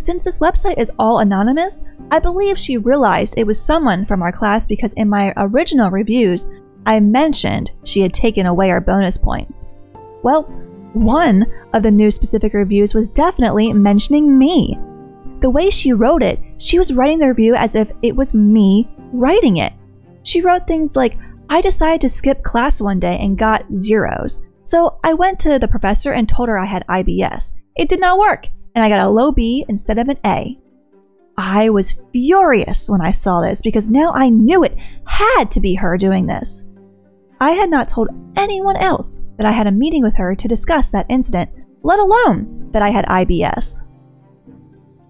Since 0.00 0.24
this 0.24 0.38
website 0.38 0.78
is 0.78 0.90
all 0.98 1.18
anonymous, 1.18 1.84
I 2.10 2.20
believe 2.20 2.58
she 2.58 2.78
realized 2.78 3.34
it 3.36 3.46
was 3.46 3.62
someone 3.62 4.06
from 4.06 4.22
our 4.22 4.32
class 4.32 4.64
because 4.64 4.94
in 4.94 5.10
my 5.10 5.34
original 5.36 5.90
reviews, 5.90 6.46
I 6.86 7.00
mentioned 7.00 7.70
she 7.84 8.00
had 8.00 8.14
taken 8.14 8.46
away 8.46 8.70
our 8.70 8.80
bonus 8.80 9.18
points. 9.18 9.66
Well, 10.22 10.44
one 10.94 11.44
of 11.74 11.82
the 11.82 11.90
new 11.90 12.10
specific 12.10 12.54
reviews 12.54 12.94
was 12.94 13.10
definitely 13.10 13.74
mentioning 13.74 14.38
me. 14.38 14.78
The 15.40 15.50
way 15.50 15.68
she 15.68 15.92
wrote 15.92 16.22
it, 16.22 16.40
she 16.56 16.78
was 16.78 16.94
writing 16.94 17.18
the 17.18 17.28
review 17.28 17.54
as 17.54 17.74
if 17.74 17.92
it 18.00 18.16
was 18.16 18.32
me 18.32 18.88
writing 19.12 19.58
it. 19.58 19.74
She 20.22 20.40
wrote 20.40 20.66
things 20.66 20.96
like, 20.96 21.18
I 21.50 21.60
decided 21.60 22.00
to 22.00 22.08
skip 22.08 22.42
class 22.42 22.80
one 22.80 23.00
day 23.00 23.18
and 23.20 23.36
got 23.36 23.66
zeros. 23.74 24.40
So 24.62 24.98
I 25.04 25.12
went 25.12 25.38
to 25.40 25.58
the 25.58 25.68
professor 25.68 26.12
and 26.12 26.26
told 26.26 26.48
her 26.48 26.58
I 26.58 26.64
had 26.64 26.86
IBS. 26.88 27.52
It 27.76 27.90
did 27.90 28.00
not 28.00 28.18
work, 28.18 28.46
and 28.74 28.84
I 28.84 28.88
got 28.88 29.04
a 29.04 29.08
low 29.08 29.32
B 29.32 29.64
instead 29.68 29.98
of 29.98 30.08
an 30.08 30.18
A. 30.24 30.58
I 31.36 31.70
was 31.70 32.00
furious 32.12 32.88
when 32.88 33.00
I 33.00 33.12
saw 33.12 33.40
this 33.40 33.62
because 33.62 33.88
now 33.88 34.12
I 34.12 34.28
knew 34.28 34.62
it 34.62 34.76
had 35.06 35.50
to 35.52 35.60
be 35.60 35.74
her 35.74 35.96
doing 35.96 36.26
this. 36.26 36.64
I 37.40 37.52
had 37.52 37.70
not 37.70 37.88
told 37.88 38.08
anyone 38.36 38.76
else 38.76 39.22
that 39.38 39.46
I 39.46 39.52
had 39.52 39.66
a 39.66 39.72
meeting 39.72 40.02
with 40.02 40.14
her 40.16 40.34
to 40.34 40.48
discuss 40.48 40.90
that 40.90 41.06
incident, 41.08 41.50
let 41.82 41.98
alone 41.98 42.68
that 42.72 42.82
I 42.82 42.90
had 42.90 43.06
IBS. 43.06 43.82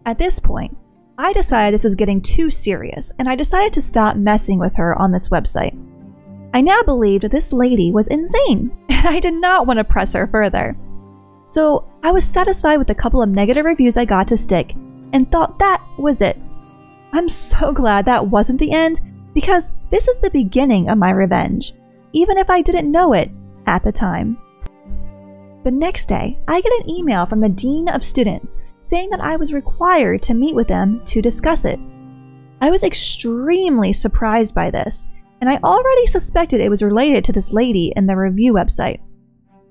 At 0.07 0.19
this 0.19 0.39
point, 0.39 0.77
I 1.19 1.33
decided 1.33 1.75
this 1.75 1.85
was 1.85 1.97
getting 1.97 2.23
too 2.23 2.51
serious 2.51 3.13
and 3.19 3.29
I 3.29 3.35
decided 3.35 3.73
to 3.75 3.83
stop 3.83 4.17
messing 4.17 4.59
with 4.59 4.75
her 4.77 4.97
on 4.99 5.11
this 5.11 5.29
website. 5.29 5.77
I 6.55 6.61
now 6.61 6.83
believed 6.83 7.25
this 7.25 7.53
lady 7.53 7.93
was 7.93 8.09
insane 8.09 8.71
and 8.89 9.07
I 9.07 9.21
did 9.21 9.35
not 9.35 9.67
want 9.67 9.79
to 9.79 9.85
press 9.85 10.13
her 10.13 10.27
further. 10.29 10.77
So 11.53 11.85
I 12.05 12.13
was 12.13 12.25
satisfied 12.25 12.77
with 12.77 12.87
the 12.87 12.95
couple 12.95 13.21
of 13.21 13.29
negative 13.29 13.65
reviews 13.65 13.97
I 13.97 14.05
got 14.05 14.29
to 14.29 14.37
stick 14.37 14.73
and 15.13 15.29
thought 15.29 15.59
that 15.59 15.85
was 15.99 16.23
it. 16.23 16.39
I'm 17.13 17.29
so 17.29 17.73
glad 17.73 18.05
that 18.05 18.25
wasn't 18.25 18.61
the 18.61 18.71
end 18.71 19.01
because 19.35 19.73
this 19.91 20.07
is 20.07 20.17
the 20.19 20.31
beginning 20.31 20.89
of 20.89 20.97
my 20.97 21.11
revenge 21.11 21.75
even 22.13 22.39
if 22.39 22.49
I 22.51 22.63
didn't 22.63 22.93
know 22.93 23.15
it 23.15 23.33
at 23.67 23.83
the 23.83 23.91
time. 23.91 24.39
The 25.65 25.73
next 25.73 26.07
day, 26.07 26.39
I 26.47 26.61
get 26.61 26.73
an 26.73 26.89
email 26.89 27.27
from 27.27 27.41
the 27.41 27.49
Dean 27.49 27.89
of 27.89 28.05
Students 28.05 28.57
saying 28.79 29.11
that 29.11 29.21
I 29.21 29.35
was 29.35 29.53
required 29.53 30.23
to 30.23 30.35
meet 30.35 30.55
with 30.55 30.69
them 30.69 31.05
to 31.07 31.21
discuss 31.21 31.65
it. 31.65 31.81
I 32.61 32.71
was 32.71 32.85
extremely 32.85 33.93
surprised 33.93 34.55
by 34.55 34.71
this, 34.71 35.09
and 35.41 35.51
I 35.51 35.57
already 35.65 36.07
suspected 36.07 36.61
it 36.61 36.71
was 36.71 36.83
related 36.83 37.25
to 37.25 37.33
this 37.33 37.53
lady 37.53 37.93
in 37.97 38.07
the 38.07 38.17
review 38.17 38.53
website. 38.53 39.01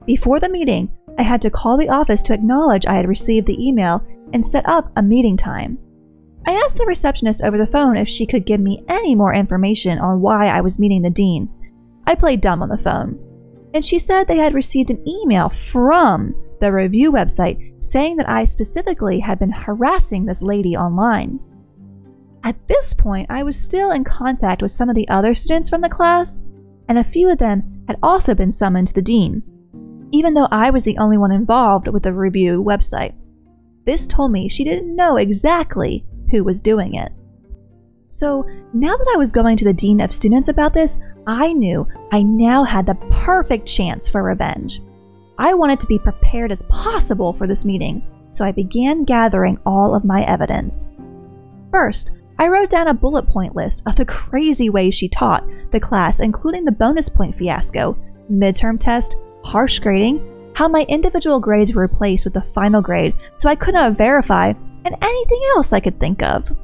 Before 0.10 0.40
the 0.40 0.50
meeting, 0.50 0.90
I 1.20 1.22
had 1.22 1.40
to 1.44 1.52
call 1.52 1.78
the 1.78 1.90
office 1.90 2.24
to 2.24 2.34
acknowledge 2.34 2.88
I 2.88 2.96
had 2.96 3.08
received 3.08 3.46
the 3.46 3.64
email 3.64 4.04
and 4.34 4.44
set 4.44 4.68
up 4.68 4.92
a 4.96 5.04
meeting 5.04 5.38
time. 5.38 5.78
I 6.48 6.54
asked 6.54 6.80
the 6.80 6.86
receptionist 6.88 7.44
over 7.44 7.60
the 7.60 7.68
phone 7.68 7.96
if 7.96 8.10
she 8.10 8.26
could 8.26 8.48
give 8.48 8.60
me 8.60 8.84
any 8.88 9.14
more 9.14 9.36
information 9.36 10.00
on 10.00 10.20
why 10.20 10.48
I 10.48 10.62
was 10.62 10.80
meeting 10.80 11.04
the 11.04 11.12
dean, 11.12 11.48
I 12.08 12.16
played 12.16 12.42
dumb 12.42 12.64
on 12.64 12.70
the 12.70 12.78
phone. 12.80 13.20
And 13.76 13.86
she 13.86 14.00
said 14.00 14.28
they 14.28 14.38
had 14.38 14.56
received 14.56 14.90
an 14.90 15.08
email 15.08 15.48
from 15.48 16.34
the 16.60 16.72
review 16.72 17.12
website 17.12 17.76
saying 17.80 18.16
that 18.16 18.28
I 18.28 18.46
specifically 18.46 19.20
had 19.20 19.38
been 19.38 19.52
harassing 19.52 20.26
this 20.26 20.42
lady 20.42 20.76
online. 20.76 21.40
At 22.44 22.68
this 22.68 22.96
point, 22.96 23.28
I 23.30 23.44
was 23.44 23.62
still 23.62 23.92
in 23.92 24.04
contact 24.04 24.64
with 24.64 24.72
some 24.72 24.90
of 24.90 24.96
the 24.96 25.08
other 25.08 25.36
students 25.36 25.70
from 25.70 25.82
the 25.82 25.88
class, 25.88 26.42
and 26.88 26.98
a 26.98 27.04
few 27.04 27.30
of 27.30 27.38
them 27.38 27.84
had 27.88 28.00
also 28.02 28.34
been 28.34 28.52
summoned 28.52 28.88
to 28.88 28.94
the 28.96 29.04
dean, 29.04 29.44
even 30.12 30.34
though 30.34 30.48
I 30.52 30.70
was 30.70 30.84
the 30.84 30.98
only 30.98 31.18
one 31.18 31.32
involved 31.32 31.88
with 31.88 32.04
the 32.04 32.14
review 32.14 32.64
website. 32.64 33.14
This 33.86 34.08
told 34.08 34.32
me 34.32 34.50
she 34.50 34.64
didn't 34.64 34.96
know 34.96 35.18
exactly 35.18 36.06
who 36.32 36.44
was 36.44 36.62
doing 36.62 36.96
it. 36.96 37.12
So 38.10 38.44
now 38.74 38.98
that 38.98 39.12
I 39.14 39.18
was 39.18 39.32
going 39.32 39.58
to 39.58 39.66
the 39.66 39.74
Dean 39.74 40.02
of 40.02 40.14
Students 40.14 40.48
about 40.48 40.74
this, 40.74 40.98
I 41.28 41.54
knew 41.54 41.88
I 42.12 42.24
now 42.24 42.64
had 42.64 42.86
the 42.86 42.96
perfect 43.12 43.68
chance 43.68 44.10
for 44.10 44.24
revenge. 44.24 44.82
I 45.38 45.54
wanted 45.54 45.80
to 45.82 45.88
be 45.88 46.00
prepared 46.00 46.52
as 46.52 46.64
possible 46.64 47.34
for 47.34 47.48
this 47.48 47.66
meeting, 47.66 48.04
so 48.32 48.44
I 48.44 48.52
began 48.52 49.06
gathering 49.06 49.60
all 49.66 49.96
of 49.96 50.06
my 50.06 50.24
evidence. 50.24 50.90
First, 51.72 52.12
I 52.40 52.48
wrote 52.48 52.70
down 52.70 52.88
a 52.88 52.94
bullet 52.94 53.28
point 53.28 53.56
list 53.56 53.84
of 53.86 53.96
the 53.96 54.06
crazy 54.06 54.70
ways 54.70 54.96
she 54.96 55.08
taught 55.08 55.48
the 55.72 55.80
class, 55.80 56.20
including 56.20 56.66
the 56.66 56.72
bonus 56.72 57.10
point 57.10 57.36
fiasco, 57.36 57.98
midterm 58.32 58.80
test, 58.80 59.16
harsh 59.44 59.80
grading, 59.80 60.52
how 60.56 60.68
my 60.68 60.86
individual 60.90 61.40
grades 61.40 61.74
were 61.74 61.82
replaced 61.82 62.26
with 62.26 62.34
the 62.34 62.42
final 62.42 62.82
grade 62.82 63.14
so 63.36 63.50
I 63.50 63.56
could 63.56 63.74
not 63.74 63.98
verify, 63.98 64.54
and 64.86 64.96
anything 65.02 65.42
else 65.56 65.74
I 65.74 65.80
could 65.80 66.00
think 66.00 66.22
of. 66.24 66.56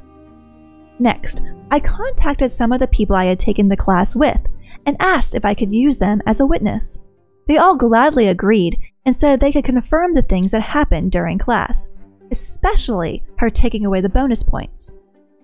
Next, 0.99 1.41
I 1.71 1.79
contacted 1.79 2.51
some 2.51 2.71
of 2.71 2.79
the 2.79 2.87
people 2.87 3.15
I 3.15 3.25
had 3.25 3.39
taken 3.39 3.67
the 3.67 3.77
class 3.77 4.15
with 4.15 4.39
and 4.85 4.95
asked 4.99 5.35
if 5.35 5.45
I 5.45 5.53
could 5.53 5.71
use 5.71 5.97
them 5.97 6.21
as 6.25 6.39
a 6.39 6.45
witness. 6.45 6.99
They 7.47 7.57
all 7.57 7.75
gladly 7.75 8.27
agreed 8.27 8.77
and 9.05 9.15
said 9.15 9.39
they 9.39 9.51
could 9.51 9.65
confirm 9.65 10.13
the 10.13 10.21
things 10.21 10.51
that 10.51 10.61
happened 10.61 11.11
during 11.11 11.37
class, 11.37 11.89
especially 12.31 13.23
her 13.37 13.49
taking 13.49 13.85
away 13.85 14.01
the 14.01 14.09
bonus 14.09 14.43
points. 14.43 14.91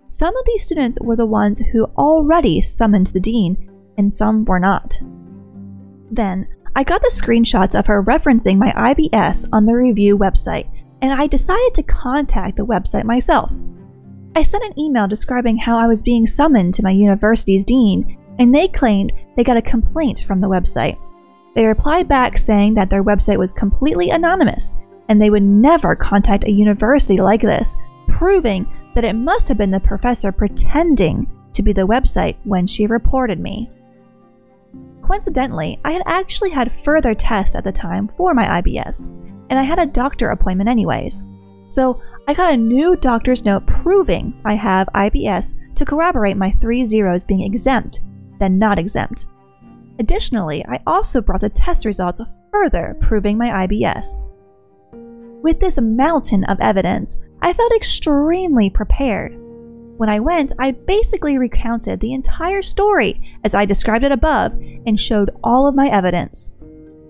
Some 0.08 0.36
of 0.36 0.46
these 0.46 0.66
students 0.66 0.98
were 1.02 1.16
the 1.16 1.26
ones 1.26 1.60
who 1.72 1.86
already 1.98 2.60
summoned 2.62 3.08
the 3.08 3.20
dean, 3.20 3.70
and 3.98 4.14
some 4.14 4.46
were 4.46 4.60
not. 4.60 4.98
Then, 6.10 6.48
I 6.76 6.84
got 6.84 7.02
the 7.02 7.12
screenshots 7.14 7.78
of 7.78 7.88
her 7.88 8.02
referencing 8.04 8.58
my 8.58 8.72
IBS 8.72 9.48
on 9.52 9.66
the 9.66 9.76
review 9.76 10.18
website, 10.18 10.70
and 11.02 11.14
I 11.14 11.28
decided 11.28 11.74
to 11.76 11.84
contact 11.84 12.56
the 12.58 12.66
website 12.66 13.04
myself. 13.04 13.54
I 14.36 14.44
sent 14.44 14.64
an 14.64 14.80
email 14.80 15.08
describing 15.08 15.58
how 15.58 15.78
I 15.78 15.88
was 15.88 16.02
being 16.02 16.26
summoned 16.26 16.74
to 16.76 16.84
my 16.84 16.92
university's 16.92 17.66
dean, 17.66 18.18
and 18.40 18.56
they 18.56 18.70
claimed 18.70 19.12
they 19.36 19.44
got 19.44 19.58
a 19.58 19.62
complaint 19.62 20.24
from 20.26 20.40
the 20.40 20.48
website. 20.48 20.98
They 21.56 21.66
replied 21.66 22.08
back 22.08 22.38
saying 22.38 22.76
that 22.76 22.90
their 22.90 23.04
website 23.04 23.38
was 23.38 23.52
completely 23.52 24.10
anonymous 24.10 24.76
and 25.10 25.22
they 25.22 25.30
would 25.30 25.44
never 25.44 25.94
contact 25.94 26.46
a 26.46 26.52
university 26.52 27.20
like 27.20 27.42
this, 27.42 27.76
proving 28.08 28.66
that 28.96 29.04
it 29.04 29.14
must 29.14 29.50
have 29.50 29.58
been 29.58 29.72
the 29.72 29.80
professor 29.82 30.32
pretending 30.32 31.30
to 31.52 31.62
be 31.62 31.74
the 31.74 31.86
website 31.86 32.38
when 32.46 32.66
she 32.66 32.88
reported 32.88 33.38
me. 33.38 33.70
Coincidentally, 35.12 35.78
I 35.84 35.92
had 35.92 36.04
actually 36.06 36.52
had 36.52 36.72
further 36.86 37.14
tests 37.14 37.58
at 37.58 37.66
the 37.66 37.72
time 37.74 38.08
for 38.08 38.34
my 38.34 38.62
IBS, 38.62 39.08
and 39.50 39.60
I 39.60 39.64
had 39.64 39.78
a 39.78 39.86
doctor 39.86 40.30
appointment 40.30 40.70
anyways. 40.70 41.22
So 41.68 42.02
I 42.30 42.34
got 42.34 42.54
a 42.54 42.56
new 42.56 42.96
doctor's 42.96 43.44
note 43.44 43.68
proving 43.68 44.34
I 44.46 44.56
have 44.56 44.88
IBS 44.96 45.56
to 45.76 45.84
corroborate 45.84 46.38
my 46.38 46.52
three 46.62 46.86
zeros 46.86 47.26
being 47.26 47.42
exempt, 47.42 48.00
then 48.40 48.58
not 48.58 48.80
exempt. 48.80 49.26
Additionally, 50.00 50.66
I 50.66 50.80
also 50.88 51.20
brought 51.20 51.42
the 51.42 51.50
test 51.50 51.84
results 51.84 52.22
further 52.50 52.96
proving 53.02 53.38
my 53.38 53.68
IBS. 53.68 54.24
With 55.44 55.60
this 55.60 55.78
mountain 55.78 56.46
of 56.46 56.62
evidence, 56.62 57.18
I 57.42 57.52
felt 57.52 57.74
extremely 57.74 58.70
prepared. 58.70 59.34
When 59.98 60.08
I 60.08 60.22
went, 60.22 60.54
I 60.58 60.72
basically 60.72 61.38
recounted 61.38 62.00
the 62.00 62.14
entire 62.14 62.62
story 62.62 63.22
as 63.44 63.56
I 63.56 63.66
described 63.66 64.04
it 64.04 64.12
above 64.12 64.54
and 64.86 65.00
showed 65.00 65.32
all 65.44 65.68
of 65.68 65.76
my 65.76 65.88
evidence. 65.90 66.52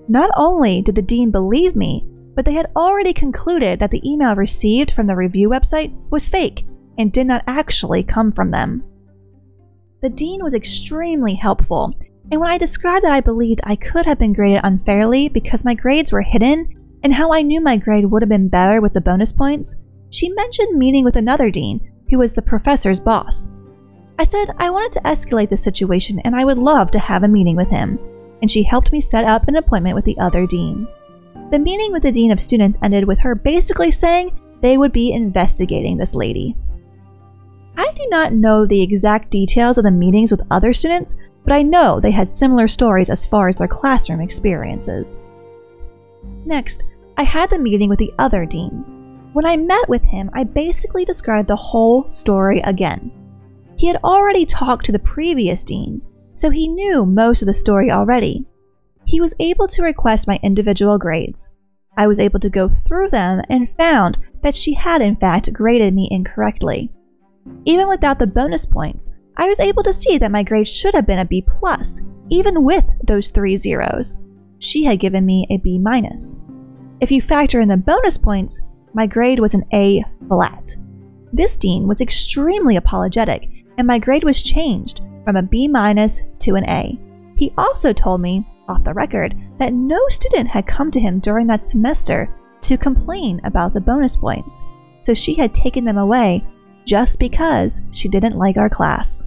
Not 0.07 0.29
only 0.35 0.81
did 0.81 0.95
the 0.95 1.01
dean 1.01 1.31
believe 1.31 1.75
me, 1.75 2.05
but 2.35 2.45
they 2.45 2.53
had 2.53 2.71
already 2.75 3.13
concluded 3.13 3.79
that 3.79 3.91
the 3.91 4.01
email 4.09 4.35
received 4.35 4.91
from 4.91 5.07
the 5.07 5.15
review 5.15 5.49
website 5.49 5.93
was 6.09 6.29
fake 6.29 6.65
and 6.97 7.11
did 7.11 7.27
not 7.27 7.43
actually 7.47 8.03
come 8.03 8.31
from 8.31 8.51
them. 8.51 8.83
The 10.01 10.09
dean 10.09 10.43
was 10.43 10.53
extremely 10.53 11.35
helpful, 11.35 11.93
and 12.31 12.39
when 12.39 12.49
I 12.49 12.57
described 12.57 13.05
that 13.05 13.13
I 13.13 13.21
believed 13.21 13.61
I 13.63 13.75
could 13.75 14.05
have 14.05 14.17
been 14.17 14.33
graded 14.33 14.61
unfairly 14.63 15.29
because 15.29 15.65
my 15.65 15.73
grades 15.73 16.11
were 16.11 16.21
hidden 16.21 16.99
and 17.03 17.13
how 17.13 17.33
I 17.33 17.41
knew 17.41 17.61
my 17.61 17.77
grade 17.77 18.05
would 18.05 18.21
have 18.21 18.29
been 18.29 18.47
better 18.47 18.81
with 18.81 18.93
the 18.93 19.01
bonus 19.01 19.31
points, 19.31 19.75
she 20.09 20.29
mentioned 20.29 20.77
meeting 20.77 21.03
with 21.03 21.15
another 21.15 21.49
dean 21.49 21.79
who 22.09 22.17
was 22.17 22.33
the 22.33 22.41
professor's 22.41 22.99
boss. 22.99 23.51
I 24.21 24.23
said 24.23 24.53
I 24.59 24.69
wanted 24.69 24.91
to 24.91 25.01
escalate 25.01 25.49
the 25.49 25.57
situation 25.57 26.19
and 26.19 26.35
I 26.35 26.45
would 26.45 26.59
love 26.59 26.91
to 26.91 26.99
have 26.99 27.23
a 27.23 27.27
meeting 27.27 27.55
with 27.55 27.69
him, 27.69 27.97
and 28.43 28.51
she 28.51 28.61
helped 28.61 28.91
me 28.91 29.01
set 29.01 29.25
up 29.25 29.47
an 29.47 29.55
appointment 29.55 29.95
with 29.95 30.05
the 30.05 30.15
other 30.19 30.45
dean. 30.45 30.87
The 31.49 31.57
meeting 31.57 31.91
with 31.91 32.03
the 32.03 32.11
Dean 32.11 32.31
of 32.31 32.39
Students 32.39 32.77
ended 32.83 33.07
with 33.07 33.17
her 33.17 33.33
basically 33.33 33.89
saying 33.89 34.39
they 34.61 34.77
would 34.77 34.91
be 34.91 35.11
investigating 35.11 35.97
this 35.97 36.13
lady. 36.13 36.55
I 37.75 37.91
do 37.95 38.07
not 38.11 38.31
know 38.31 38.67
the 38.67 38.79
exact 38.79 39.31
details 39.31 39.79
of 39.79 39.85
the 39.85 39.89
meetings 39.89 40.29
with 40.29 40.45
other 40.51 40.71
students, 40.71 41.15
but 41.43 41.53
I 41.53 41.63
know 41.63 41.99
they 41.99 42.11
had 42.11 42.31
similar 42.31 42.67
stories 42.67 43.09
as 43.09 43.25
far 43.25 43.49
as 43.49 43.55
their 43.55 43.67
classroom 43.67 44.21
experiences. 44.21 45.17
Next, 46.45 46.83
I 47.17 47.23
had 47.23 47.49
the 47.49 47.57
meeting 47.57 47.89
with 47.89 47.97
the 47.97 48.13
other 48.19 48.45
dean. 48.45 49.31
When 49.33 49.47
I 49.47 49.57
met 49.57 49.89
with 49.89 50.03
him, 50.03 50.29
I 50.31 50.43
basically 50.43 51.05
described 51.05 51.47
the 51.47 51.55
whole 51.55 52.07
story 52.11 52.59
again. 52.59 53.11
He 53.81 53.87
had 53.87 53.97
already 54.03 54.45
talked 54.45 54.85
to 54.85 54.91
the 54.91 54.99
previous 54.99 55.63
dean, 55.63 56.03
so 56.33 56.51
he 56.51 56.67
knew 56.67 57.03
most 57.03 57.41
of 57.41 57.47
the 57.47 57.53
story 57.55 57.89
already 57.89 58.45
he 59.05 59.19
was 59.19 59.33
able 59.39 59.67
to 59.69 59.81
request 59.81 60.27
my 60.27 60.39
individual 60.43 60.99
grades. 60.99 61.49
I 61.97 62.05
was 62.05 62.19
able 62.19 62.39
to 62.41 62.49
go 62.51 62.69
through 62.69 63.09
them 63.09 63.41
and 63.49 63.67
found 63.71 64.19
that 64.43 64.55
she 64.55 64.75
had 64.75 65.01
in 65.01 65.15
fact 65.15 65.51
graded 65.51 65.95
me 65.95 66.07
incorrectly. 66.11 66.91
Even 67.65 67.89
without 67.89 68.19
the 68.19 68.27
bonus 68.27 68.67
points, 68.67 69.09
I 69.35 69.47
was 69.47 69.59
able 69.59 69.81
to 69.81 69.93
see 69.93 70.19
that 70.19 70.31
my 70.31 70.43
grade 70.43 70.67
should 70.67 70.93
have 70.93 71.07
been 71.07 71.17
a 71.17 71.25
B 71.25 71.41
plus, 71.41 72.01
even 72.29 72.63
with 72.63 72.85
those 73.07 73.31
three 73.31 73.57
zeros. 73.57 74.15
She 74.59 74.83
had 74.83 74.99
given 74.99 75.25
me 75.25 75.47
a 75.49 75.57
B 75.57 75.79
minus. 75.79 76.37
If 76.99 77.11
you 77.11 77.19
factor 77.19 77.59
in 77.59 77.67
the 77.67 77.77
bonus 77.77 78.15
points, 78.15 78.61
my 78.93 79.07
grade 79.07 79.39
was 79.39 79.55
an 79.55 79.65
A 79.73 80.05
flat. 80.27 80.75
This 81.33 81.57
dean 81.57 81.87
was 81.87 81.99
extremely 81.99 82.75
apologetic, 82.75 83.49
and 83.81 83.87
my 83.87 83.97
grade 83.97 84.23
was 84.23 84.43
changed 84.43 85.01
from 85.25 85.37
a 85.37 85.41
B 85.41 85.67
minus 85.67 86.21
to 86.41 86.53
an 86.53 86.69
A. 86.69 86.99
He 87.35 87.51
also 87.57 87.91
told 87.91 88.21
me 88.21 88.45
off 88.67 88.83
the 88.83 88.93
record 88.93 89.35
that 89.57 89.73
no 89.73 89.97
student 90.07 90.47
had 90.47 90.67
come 90.67 90.91
to 90.91 90.99
him 90.99 91.17
during 91.17 91.47
that 91.47 91.65
semester 91.65 92.31
to 92.61 92.77
complain 92.77 93.41
about 93.43 93.73
the 93.73 93.81
bonus 93.81 94.15
points, 94.15 94.61
so 95.01 95.15
she 95.15 95.33
had 95.33 95.55
taken 95.55 95.83
them 95.83 95.97
away 95.97 96.45
just 96.85 97.17
because 97.17 97.81
she 97.89 98.07
didn't 98.07 98.37
like 98.37 98.55
our 98.55 98.69
class. 98.69 99.23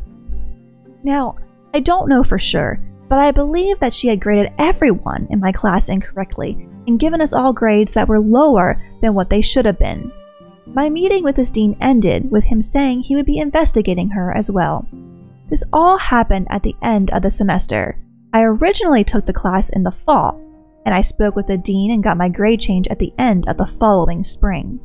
Now, 1.02 1.34
I 1.74 1.80
don't 1.80 2.08
know 2.08 2.22
for 2.22 2.38
sure, 2.38 2.80
but 3.08 3.18
I 3.18 3.32
believe 3.32 3.80
that 3.80 3.92
she 3.92 4.06
had 4.06 4.20
graded 4.20 4.52
everyone 4.56 5.26
in 5.30 5.40
my 5.40 5.50
class 5.50 5.88
incorrectly 5.88 6.68
and 6.86 7.00
given 7.00 7.20
us 7.20 7.32
all 7.32 7.52
grades 7.52 7.92
that 7.94 8.06
were 8.06 8.20
lower 8.20 8.80
than 9.02 9.14
what 9.14 9.30
they 9.30 9.42
should 9.42 9.64
have 9.64 9.80
been. 9.80 10.12
My 10.66 10.88
meeting 10.88 11.24
with 11.24 11.36
this 11.36 11.50
dean 11.50 11.76
ended 11.80 12.30
with 12.30 12.44
him 12.44 12.62
saying 12.62 13.02
he 13.02 13.14
would 13.14 13.26
be 13.26 13.38
investigating 13.38 14.10
her 14.10 14.36
as 14.36 14.50
well. 14.50 14.86
This 15.50 15.64
all 15.72 15.98
happened 15.98 16.46
at 16.50 16.62
the 16.62 16.74
end 16.82 17.10
of 17.12 17.22
the 17.22 17.30
semester, 17.30 17.98
I 18.34 18.42
originally 18.42 19.04
took 19.04 19.24
the 19.24 19.32
class 19.32 19.70
in 19.70 19.84
the 19.84 19.92
fall, 19.92 20.40
and 20.84 20.92
I 20.92 21.02
spoke 21.02 21.36
with 21.36 21.46
the 21.46 21.56
dean 21.56 21.92
and 21.92 22.02
got 22.02 22.16
my 22.16 22.28
grade 22.28 22.58
change 22.58 22.88
at 22.88 22.98
the 22.98 23.12
end 23.16 23.48
of 23.48 23.56
the 23.56 23.66
following 23.66 24.24
spring. 24.24 24.80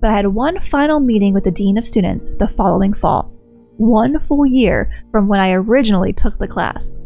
But 0.00 0.10
I 0.10 0.14
had 0.14 0.28
one 0.28 0.60
final 0.60 1.00
meeting 1.00 1.34
with 1.34 1.42
the 1.42 1.50
dean 1.50 1.78
of 1.78 1.84
students 1.84 2.30
the 2.38 2.46
following 2.46 2.94
fall, 2.94 3.32
one 3.76 4.20
full 4.20 4.46
year 4.46 4.92
from 5.10 5.26
when 5.26 5.40
I 5.40 5.50
originally 5.50 6.12
took 6.12 6.38
the 6.38 6.46
class. 6.46 7.00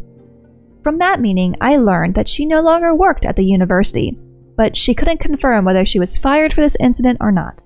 From 0.83 0.99
that 0.99 1.19
meeting, 1.19 1.55
I 1.61 1.77
learned 1.77 2.13
that 2.13 2.29
she 2.29 2.45
no 2.45 2.61
longer 2.61 2.93
worked 2.93 3.25
at 3.25 3.35
the 3.35 3.43
university, 3.43 4.15
but 4.55 4.77
she 4.77 4.93
couldn't 4.93 5.19
confirm 5.19 5.65
whether 5.65 5.83
she 5.83 5.99
was 5.99 6.15
fired 6.15 6.53
for 6.53 6.61
this 6.61 6.77
incident 6.79 7.17
or 7.21 7.31
not. 7.31 7.63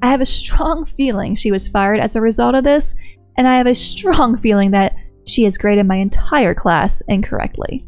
I 0.00 0.08
have 0.08 0.20
a 0.20 0.26
strong 0.26 0.84
feeling 0.84 1.34
she 1.34 1.50
was 1.50 1.68
fired 1.68 1.98
as 1.98 2.14
a 2.14 2.20
result 2.20 2.54
of 2.54 2.64
this, 2.64 2.94
and 3.36 3.48
I 3.48 3.56
have 3.56 3.66
a 3.66 3.74
strong 3.74 4.36
feeling 4.36 4.70
that 4.70 4.94
she 5.26 5.44
has 5.44 5.58
graded 5.58 5.86
my 5.86 5.96
entire 5.96 6.54
class 6.54 7.02
incorrectly. 7.08 7.84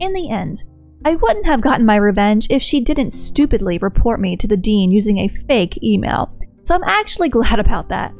In 0.00 0.12
the 0.12 0.30
end, 0.30 0.64
I 1.04 1.16
wouldn't 1.16 1.46
have 1.46 1.60
gotten 1.60 1.86
my 1.86 1.96
revenge 1.96 2.46
if 2.50 2.62
she 2.62 2.80
didn't 2.80 3.10
stupidly 3.10 3.78
report 3.78 4.20
me 4.20 4.36
to 4.36 4.46
the 4.46 4.56
dean 4.56 4.92
using 4.92 5.18
a 5.18 5.28
fake 5.28 5.82
email, 5.82 6.32
so 6.62 6.74
I'm 6.74 6.84
actually 6.84 7.28
glad 7.30 7.58
about 7.58 7.88
that. 7.88 8.12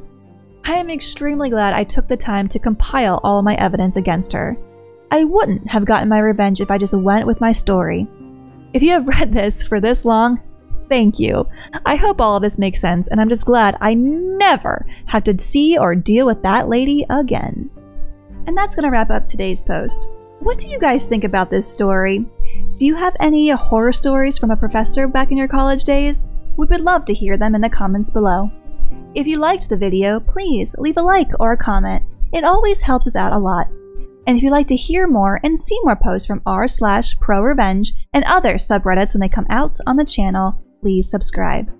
I 0.64 0.74
am 0.74 0.90
extremely 0.90 1.50
glad 1.50 1.74
I 1.74 1.84
took 1.84 2.08
the 2.08 2.16
time 2.16 2.48
to 2.48 2.58
compile 2.58 3.20
all 3.22 3.42
my 3.42 3.54
evidence 3.56 3.96
against 3.96 4.32
her. 4.32 4.56
I 5.10 5.24
wouldn't 5.24 5.68
have 5.68 5.84
gotten 5.84 6.08
my 6.08 6.20
revenge 6.20 6.60
if 6.60 6.70
I 6.70 6.78
just 6.78 6.94
went 6.94 7.26
with 7.26 7.40
my 7.40 7.52
story. 7.52 8.06
If 8.72 8.82
you 8.82 8.90
have 8.90 9.08
read 9.08 9.32
this 9.32 9.62
for 9.62 9.80
this 9.80 10.04
long, 10.04 10.40
Thank 10.92 11.18
you. 11.18 11.48
I 11.86 11.96
hope 11.96 12.20
all 12.20 12.36
of 12.36 12.42
this 12.42 12.58
makes 12.58 12.78
sense, 12.78 13.08
and 13.08 13.18
I'm 13.18 13.30
just 13.30 13.46
glad 13.46 13.78
I 13.80 13.94
never 13.94 14.86
have 15.06 15.24
to 15.24 15.38
see 15.38 15.78
or 15.78 15.94
deal 15.94 16.26
with 16.26 16.42
that 16.42 16.68
lady 16.68 17.06
again. 17.08 17.70
And 18.46 18.54
that's 18.54 18.76
going 18.76 18.84
to 18.84 18.90
wrap 18.90 19.08
up 19.08 19.26
today's 19.26 19.62
post. 19.62 20.06
What 20.40 20.58
do 20.58 20.68
you 20.68 20.78
guys 20.78 21.06
think 21.06 21.24
about 21.24 21.48
this 21.48 21.66
story? 21.66 22.26
Do 22.76 22.84
you 22.84 22.94
have 22.94 23.16
any 23.20 23.48
horror 23.48 23.94
stories 23.94 24.36
from 24.36 24.50
a 24.50 24.56
professor 24.56 25.08
back 25.08 25.30
in 25.30 25.38
your 25.38 25.48
college 25.48 25.84
days? 25.84 26.26
We 26.58 26.66
would 26.66 26.82
love 26.82 27.06
to 27.06 27.14
hear 27.14 27.38
them 27.38 27.54
in 27.54 27.62
the 27.62 27.70
comments 27.70 28.10
below. 28.10 28.50
If 29.14 29.26
you 29.26 29.38
liked 29.38 29.70
the 29.70 29.78
video, 29.78 30.20
please 30.20 30.74
leave 30.76 30.98
a 30.98 31.02
like 31.02 31.30
or 31.40 31.52
a 31.52 31.56
comment. 31.56 32.02
It 32.34 32.44
always 32.44 32.82
helps 32.82 33.06
us 33.06 33.16
out 33.16 33.32
a 33.32 33.38
lot. 33.38 33.66
And 34.26 34.36
if 34.36 34.42
you'd 34.42 34.50
like 34.50 34.68
to 34.68 34.76
hear 34.76 35.06
more 35.06 35.40
and 35.42 35.58
see 35.58 35.80
more 35.84 35.96
posts 35.96 36.26
from 36.26 36.42
r 36.44 36.68
slash 36.68 37.18
pro 37.18 37.40
revenge 37.40 37.94
and 38.12 38.24
other 38.24 38.56
subreddits 38.56 39.14
when 39.14 39.22
they 39.22 39.30
come 39.30 39.46
out 39.48 39.78
on 39.86 39.96
the 39.96 40.04
channel, 40.04 40.62
please 40.82 41.08
subscribe. 41.08 41.72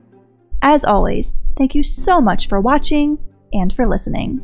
As 0.62 0.84
always, 0.84 1.34
thank 1.58 1.74
you 1.74 1.82
so 1.82 2.20
much 2.20 2.48
for 2.48 2.60
watching 2.60 3.18
and 3.52 3.74
for 3.74 3.86
listening. 3.86 4.40